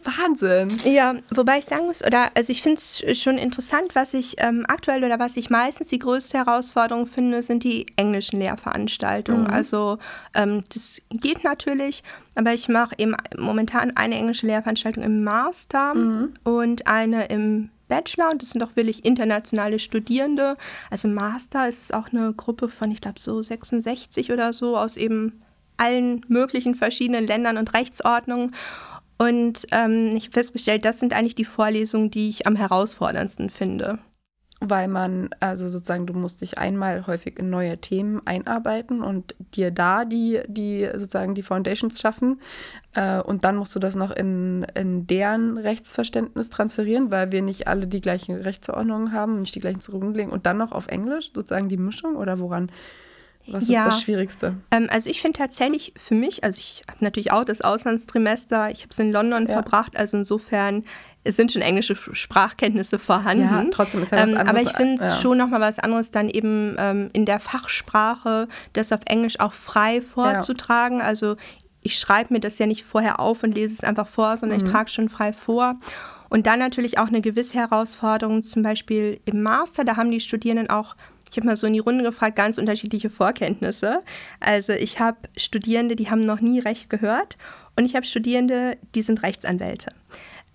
[0.04, 0.78] Wahnsinn.
[0.84, 4.66] Ja, wobei ich sagen muss, oder also ich finde es schon interessant, was ich ähm,
[4.68, 9.46] aktuell oder was ich meistens die größte Herausforderung finde, sind die englischen Lehrveranstaltungen.
[9.46, 9.50] Mhm.
[9.50, 9.98] Also
[10.34, 12.04] ähm, das geht natürlich,
[12.38, 16.34] aber ich mache eben momentan eine englische Lehrveranstaltung im Master mhm.
[16.44, 20.58] und eine im Bachelor und das sind auch wirklich internationale Studierende.
[20.92, 24.98] Also Master ist es auch eine Gruppe von, ich glaube, so 66 oder so aus
[24.98, 25.42] eben
[25.78, 28.54] allen möglichen verschiedenen Ländern und Rechtsordnungen.
[29.18, 34.00] Und ähm, ich habe festgestellt, das sind eigentlich die Vorlesungen, die ich am herausforderndsten finde.
[34.60, 39.70] Weil man, also sozusagen, du musst dich einmal häufig in neue Themen einarbeiten und dir
[39.70, 42.42] da die, die sozusagen die Foundations schaffen.
[42.96, 47.68] Äh, und dann musst du das noch in, in deren Rechtsverständnis transferieren, weil wir nicht
[47.68, 51.70] alle die gleichen Rechtsordnungen haben, nicht die gleichen Zurücklegen und dann noch auf Englisch, sozusagen
[51.70, 52.72] die Mischung oder woran?
[53.50, 53.82] Was ja.
[53.82, 54.56] ist das Schwierigste?
[54.72, 58.82] Ähm, also ich finde tatsächlich für mich, also ich habe natürlich auch das Auslandstrimester, ich
[58.82, 59.54] habe es in London ja.
[59.54, 60.84] verbracht, also insofern
[61.28, 63.44] es sind schon englische Sprachkenntnisse vorhanden.
[63.44, 64.50] Ja, trotzdem ist ja was ähm, anderes.
[64.50, 65.22] aber ich finde es ja.
[65.22, 70.02] schon nochmal was anderes, dann eben ähm, in der Fachsprache das auf Englisch auch frei
[70.02, 71.00] vorzutragen.
[71.00, 71.06] Ja.
[71.06, 71.36] Also
[71.84, 74.66] ich schreibe mir das ja nicht vorher auf und lese es einfach vor, sondern mhm.
[74.66, 75.76] ich trage schon frei vor.
[76.30, 80.70] Und dann natürlich auch eine gewisse Herausforderung, zum Beispiel im Master, da haben die Studierenden
[80.70, 80.96] auch
[81.30, 84.02] ich habe mal so in die Runde gefragt, ganz unterschiedliche Vorkenntnisse.
[84.40, 87.38] Also ich habe Studierende, die haben noch nie Recht gehört
[87.76, 89.92] und ich habe Studierende, die sind Rechtsanwälte.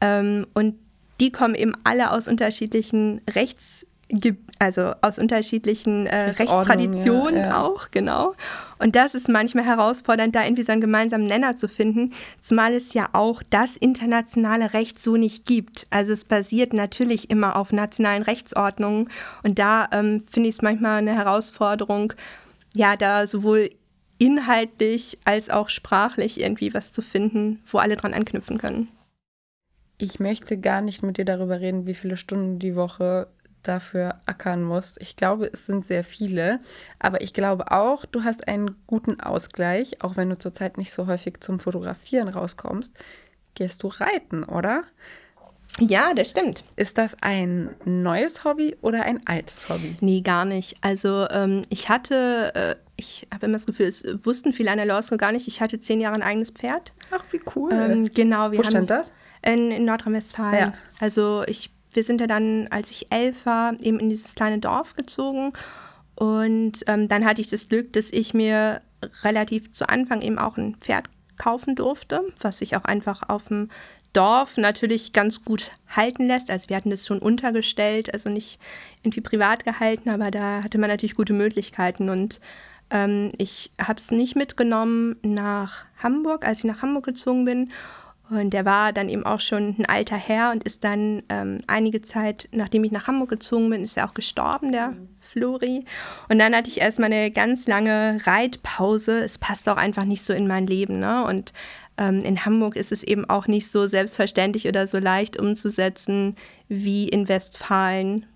[0.02, 0.74] Ähm, und
[1.20, 3.86] die kommen eben alle aus unterschiedlichen Rechts,
[4.58, 7.62] also aus unterschiedlichen äh, Rechtstraditionen ja, ja.
[7.62, 8.34] auch, genau.
[8.80, 12.92] Und das ist manchmal herausfordernd, da irgendwie so einen gemeinsamen Nenner zu finden, zumal es
[12.92, 15.86] ja auch das internationale Recht so nicht gibt.
[15.90, 19.08] Also es basiert natürlich immer auf nationalen Rechtsordnungen
[19.44, 22.12] und da ähm, finde ich es manchmal eine Herausforderung,
[22.74, 23.70] ja, da sowohl
[24.18, 28.88] inhaltlich als auch sprachlich irgendwie was zu finden, wo alle dran anknüpfen können
[30.02, 33.28] ich möchte gar nicht mit dir darüber reden, wie viele Stunden die Woche
[33.62, 35.00] dafür ackern musst.
[35.00, 36.58] Ich glaube, es sind sehr viele,
[36.98, 41.06] aber ich glaube auch, du hast einen guten Ausgleich, auch wenn du zurzeit nicht so
[41.06, 42.92] häufig zum Fotografieren rauskommst.
[43.54, 44.82] Gehst du reiten, oder?
[45.78, 46.64] Ja, das stimmt.
[46.74, 49.96] Ist das ein neues Hobby oder ein altes Hobby?
[50.00, 50.74] Nee, gar nicht.
[50.80, 54.86] Also ähm, ich hatte, äh, ich habe immer das Gefühl, es wussten viele an der
[54.86, 56.92] Law School gar nicht, ich hatte zehn Jahre ein eigenes Pferd.
[57.12, 57.70] Ach, wie cool.
[57.72, 58.50] Ähm, genau.
[58.50, 59.12] Wir Wo stand das?
[59.44, 60.58] In, in Nordrhein-Westfalen.
[60.58, 60.74] Ja.
[61.00, 64.94] Also ich, wir sind ja dann, als ich elf war, eben in dieses kleine Dorf
[64.94, 65.52] gezogen.
[66.14, 68.80] Und ähm, dann hatte ich das Glück, dass ich mir
[69.22, 73.68] relativ zu Anfang eben auch ein Pferd kaufen durfte, was sich auch einfach auf dem
[74.12, 76.50] Dorf natürlich ganz gut halten lässt.
[76.50, 78.60] Also wir hatten das schon untergestellt, also nicht
[79.02, 82.10] irgendwie privat gehalten, aber da hatte man natürlich gute Möglichkeiten.
[82.10, 82.40] Und
[82.90, 87.72] ähm, ich habe es nicht mitgenommen nach Hamburg, als ich nach Hamburg gezogen bin.
[88.40, 92.02] Und der war dann eben auch schon ein alter Herr und ist dann ähm, einige
[92.02, 95.08] Zeit, nachdem ich nach Hamburg gezogen bin, ist er auch gestorben, der mhm.
[95.20, 95.84] Flori.
[96.28, 99.18] Und dann hatte ich erstmal eine ganz lange Reitpause.
[99.18, 100.98] Es passt auch einfach nicht so in mein Leben.
[100.98, 101.24] Ne?
[101.24, 101.52] Und
[101.98, 106.36] ähm, in Hamburg ist es eben auch nicht so selbstverständlich oder so leicht umzusetzen
[106.68, 108.26] wie in Westfalen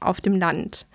[0.00, 0.86] auf dem Land.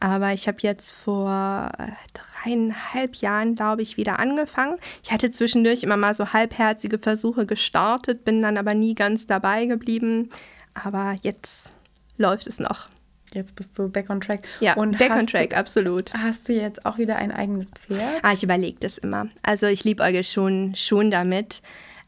[0.00, 1.70] Aber ich habe jetzt vor
[2.14, 4.78] dreieinhalb Jahren, glaube ich, wieder angefangen.
[5.04, 9.66] Ich hatte zwischendurch immer mal so halbherzige Versuche gestartet, bin dann aber nie ganz dabei
[9.66, 10.30] geblieben.
[10.72, 11.74] Aber jetzt
[12.16, 12.86] läuft es noch.
[13.34, 14.46] Jetzt bist du back on track.
[14.60, 16.12] Ja, und back on track, du, absolut.
[16.14, 18.22] Hast du jetzt auch wieder ein eigenes Pferd?
[18.22, 19.28] Ah, ich überlege das immer.
[19.42, 21.62] Also ich liebe Euge schon, schon damit.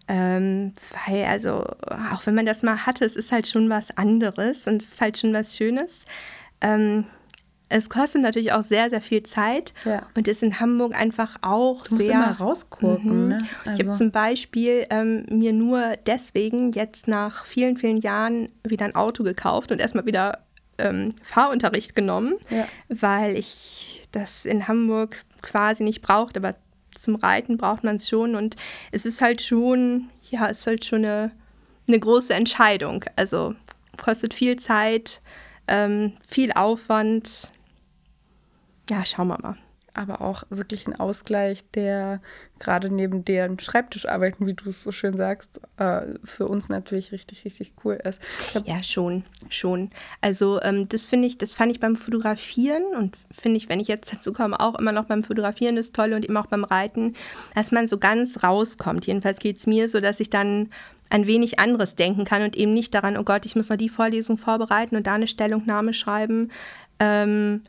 [0.08, 0.72] Ähm,
[1.06, 1.64] weil, also,
[2.12, 5.00] auch wenn man das mal hatte, es ist halt schon was anderes und es ist
[5.00, 6.06] halt schon was Schönes.
[6.60, 7.04] Ähm,
[7.72, 10.06] es kostet natürlich auch sehr, sehr viel Zeit ja.
[10.14, 12.14] und ist in Hamburg einfach auch du musst sehr.
[12.14, 13.22] Immer rausgucken.
[13.22, 13.28] Mhm.
[13.28, 13.38] Ne?
[13.64, 13.80] Also.
[13.82, 18.94] Ich habe zum Beispiel ähm, mir nur deswegen jetzt nach vielen, vielen Jahren wieder ein
[18.94, 20.40] Auto gekauft und erstmal wieder
[20.78, 22.66] ähm, Fahrunterricht genommen, ja.
[22.88, 26.56] weil ich das in Hamburg quasi nicht brauchte, aber
[26.94, 28.56] zum Reiten braucht man es schon und
[28.90, 31.30] es ist halt schon, ja, es ist halt schon eine,
[31.88, 33.04] eine große Entscheidung.
[33.16, 33.54] Also
[33.96, 35.22] kostet viel Zeit,
[35.68, 37.48] ähm, viel Aufwand,
[38.88, 39.56] ja, schauen wir mal.
[39.94, 42.22] Aber auch wirklich ein Ausgleich, der
[42.58, 47.44] gerade neben deren Schreibtischarbeiten, wie du es so schön sagst, äh, für uns natürlich richtig,
[47.44, 48.22] richtig cool ist.
[48.64, 49.90] Ja, schon, schon.
[50.22, 53.88] Also ähm, das finde ich, das fand ich beim Fotografieren und finde ich, wenn ich
[53.88, 57.14] jetzt dazu komme, auch immer noch beim Fotografieren das Tolle und eben auch beim Reiten,
[57.54, 59.06] dass man so ganz rauskommt.
[59.06, 60.70] Jedenfalls geht es mir so, dass ich dann
[61.10, 63.90] ein wenig anderes denken kann und eben nicht daran, oh Gott, ich muss noch die
[63.90, 66.50] Vorlesung vorbereiten und da eine Stellungnahme schreiben.
[66.98, 67.60] Ähm,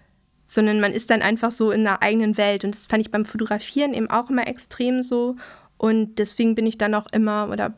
[0.46, 2.64] sondern man ist dann einfach so in einer eigenen Welt.
[2.64, 5.36] Und das fand ich beim Fotografieren eben auch immer extrem so.
[5.78, 7.74] Und deswegen bin ich dann auch immer oder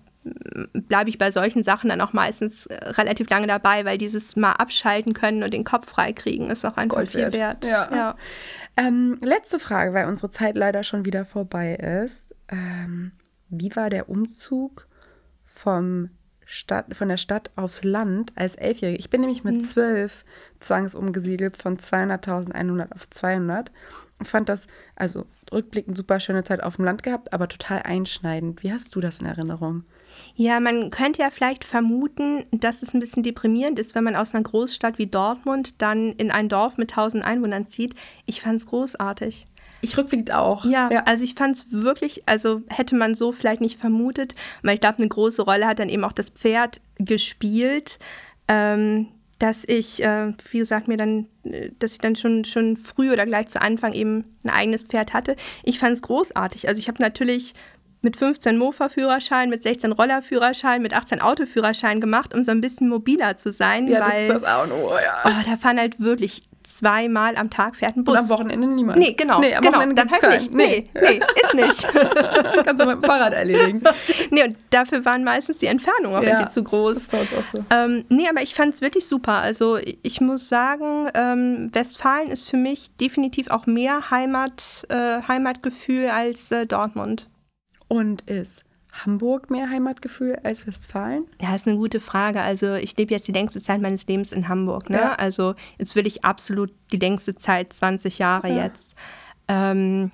[0.74, 4.54] bleibe ich bei solchen Sachen dann auch meistens äh, relativ lange dabei, weil dieses mal
[4.54, 7.66] abschalten können und den Kopf freikriegen ist auch einfach Gold viel wert.
[7.66, 7.90] Ja.
[7.94, 8.16] ja.
[8.76, 12.36] Ähm, letzte Frage, weil unsere Zeit leider schon wieder vorbei ist.
[12.50, 13.12] Ähm,
[13.50, 14.88] wie war der Umzug
[15.46, 16.10] vom
[16.46, 19.00] Stadt, von der Stadt aufs Land als Elfjährige.
[19.00, 19.62] Ich bin nämlich mit mhm.
[19.62, 20.24] zwölf
[20.60, 23.72] zwangsumgesiedelt von 200.100 auf 200
[24.20, 28.64] und fand das, also rückblickend super schöne Zeit auf dem Land gehabt, aber total einschneidend.
[28.64, 29.84] Wie hast du das in Erinnerung?
[30.36, 34.34] Ja, man könnte ja vielleicht vermuten, dass es ein bisschen deprimierend ist, wenn man aus
[34.34, 37.96] einer Großstadt wie Dortmund dann in ein Dorf mit 1000 Einwohnern zieht.
[38.26, 39.48] Ich fand es großartig.
[39.86, 40.66] Ich rückblickend auch.
[40.66, 41.04] Ja, ja.
[41.06, 44.34] also ich fand es wirklich, also hätte man so vielleicht nicht vermutet,
[44.64, 48.00] weil ich glaube, eine große Rolle hat dann eben auch das Pferd gespielt.
[48.48, 49.08] Ähm,
[49.40, 53.26] dass ich, äh, wie gesagt, mir dann, äh, dass ich dann schon, schon früh oder
[53.26, 55.36] gleich zu Anfang eben ein eigenes Pferd hatte.
[55.64, 56.68] Ich fand es großartig.
[56.68, 57.54] Also ich habe natürlich
[58.02, 63.36] mit 15 Mofa-Führerschein, mit 16 Roller-Führerschein, mit 18 Autoführerschein gemacht, um so ein bisschen mobiler
[63.36, 63.88] zu sein.
[63.88, 65.24] Ja, weil, das ist das auch nur, ja.
[65.26, 68.14] Oh, da fahren halt wirklich zweimal am Tag fährt ein Bus.
[68.14, 69.00] Und am Wochenende niemand.
[69.00, 69.40] Nee, genau.
[69.40, 70.54] Nee, am genau, Wochenende dann halt nicht.
[70.54, 70.90] Nee.
[70.94, 71.94] nee, nee, ist nicht.
[72.66, 73.84] Kannst du mit dem Fahrrad erledigen.
[74.32, 76.96] nee, und dafür waren meistens die Entfernungen auch ja, irgendwie zu groß.
[76.96, 77.66] Das war uns auch so.
[77.70, 79.34] Ähm, nee, aber ich fand es wirklich super.
[79.34, 86.10] Also ich muss sagen, ähm, Westfalen ist für mich definitiv auch mehr Heimat, äh, Heimatgefühl
[86.10, 87.30] als äh, Dortmund.
[87.88, 88.65] Und ist
[89.04, 91.26] Hamburg mehr Heimatgefühl als Westfalen?
[91.42, 92.42] Ja, ist eine gute Frage.
[92.42, 94.90] Also ich lebe jetzt die längste Zeit meines Lebens in Hamburg.
[94.90, 94.98] Ne?
[94.98, 95.14] Ja.
[95.14, 98.66] Also jetzt will ich absolut die längste Zeit, 20 Jahre ja.
[98.66, 98.96] jetzt.
[99.48, 100.12] Ähm,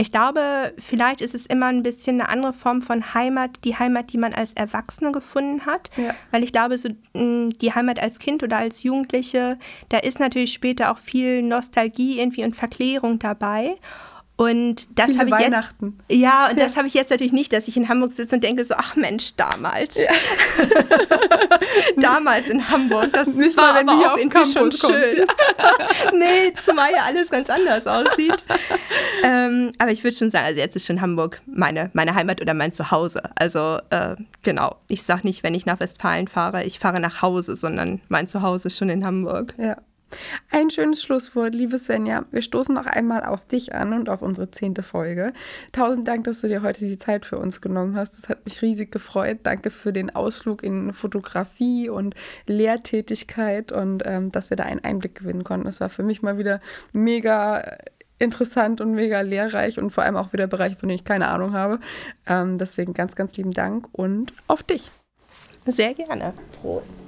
[0.00, 4.12] ich glaube, vielleicht ist es immer ein bisschen eine andere Form von Heimat, die Heimat,
[4.12, 5.90] die man als Erwachsene gefunden hat.
[5.96, 6.14] Ja.
[6.30, 9.58] Weil ich glaube, so die Heimat als Kind oder als Jugendliche,
[9.88, 13.76] da ist natürlich später auch viel Nostalgie irgendwie und Verklärung dabei.
[14.38, 15.98] Und das habe ich Weihnachten.
[16.08, 16.20] jetzt.
[16.20, 16.64] Ja, und ja.
[16.64, 18.94] das habe ich jetzt natürlich nicht, dass ich in Hamburg sitze und denke so, ach
[18.94, 19.96] Mensch, damals.
[19.96, 20.12] Ja.
[21.96, 23.12] damals in Hamburg.
[23.12, 25.16] Das nicht war mal, wenn aber du hier auf irgendwie schon schön.
[25.16, 26.12] Ja.
[26.12, 28.44] nee, zumal ja alles ganz anders aussieht.
[29.24, 32.54] ähm, aber ich würde schon sagen, also jetzt ist schon Hamburg meine, meine Heimat oder
[32.54, 33.30] mein Zuhause.
[33.34, 34.14] Also äh,
[34.44, 38.28] genau, ich sage nicht, wenn ich nach Westfalen fahre, ich fahre nach Hause, sondern mein
[38.28, 39.54] Zuhause ist schon in Hamburg.
[39.58, 39.78] Ja.
[40.50, 42.24] Ein schönes Schlusswort, liebe Svenja.
[42.30, 45.32] Wir stoßen noch einmal auf dich an und auf unsere zehnte Folge.
[45.72, 48.18] Tausend Dank, dass du dir heute die Zeit für uns genommen hast.
[48.18, 49.40] Das hat mich riesig gefreut.
[49.42, 52.14] Danke für den Ausflug in Fotografie und
[52.46, 55.66] Lehrtätigkeit und ähm, dass wir da einen Einblick gewinnen konnten.
[55.66, 56.60] Es war für mich mal wieder
[56.92, 57.78] mega
[58.18, 61.52] interessant und mega lehrreich und vor allem auch wieder Bereiche, von denen ich keine Ahnung
[61.52, 61.80] habe.
[62.26, 64.90] Ähm, deswegen ganz, ganz lieben Dank und auf dich.
[65.66, 66.32] Sehr gerne.
[66.60, 67.07] Prost.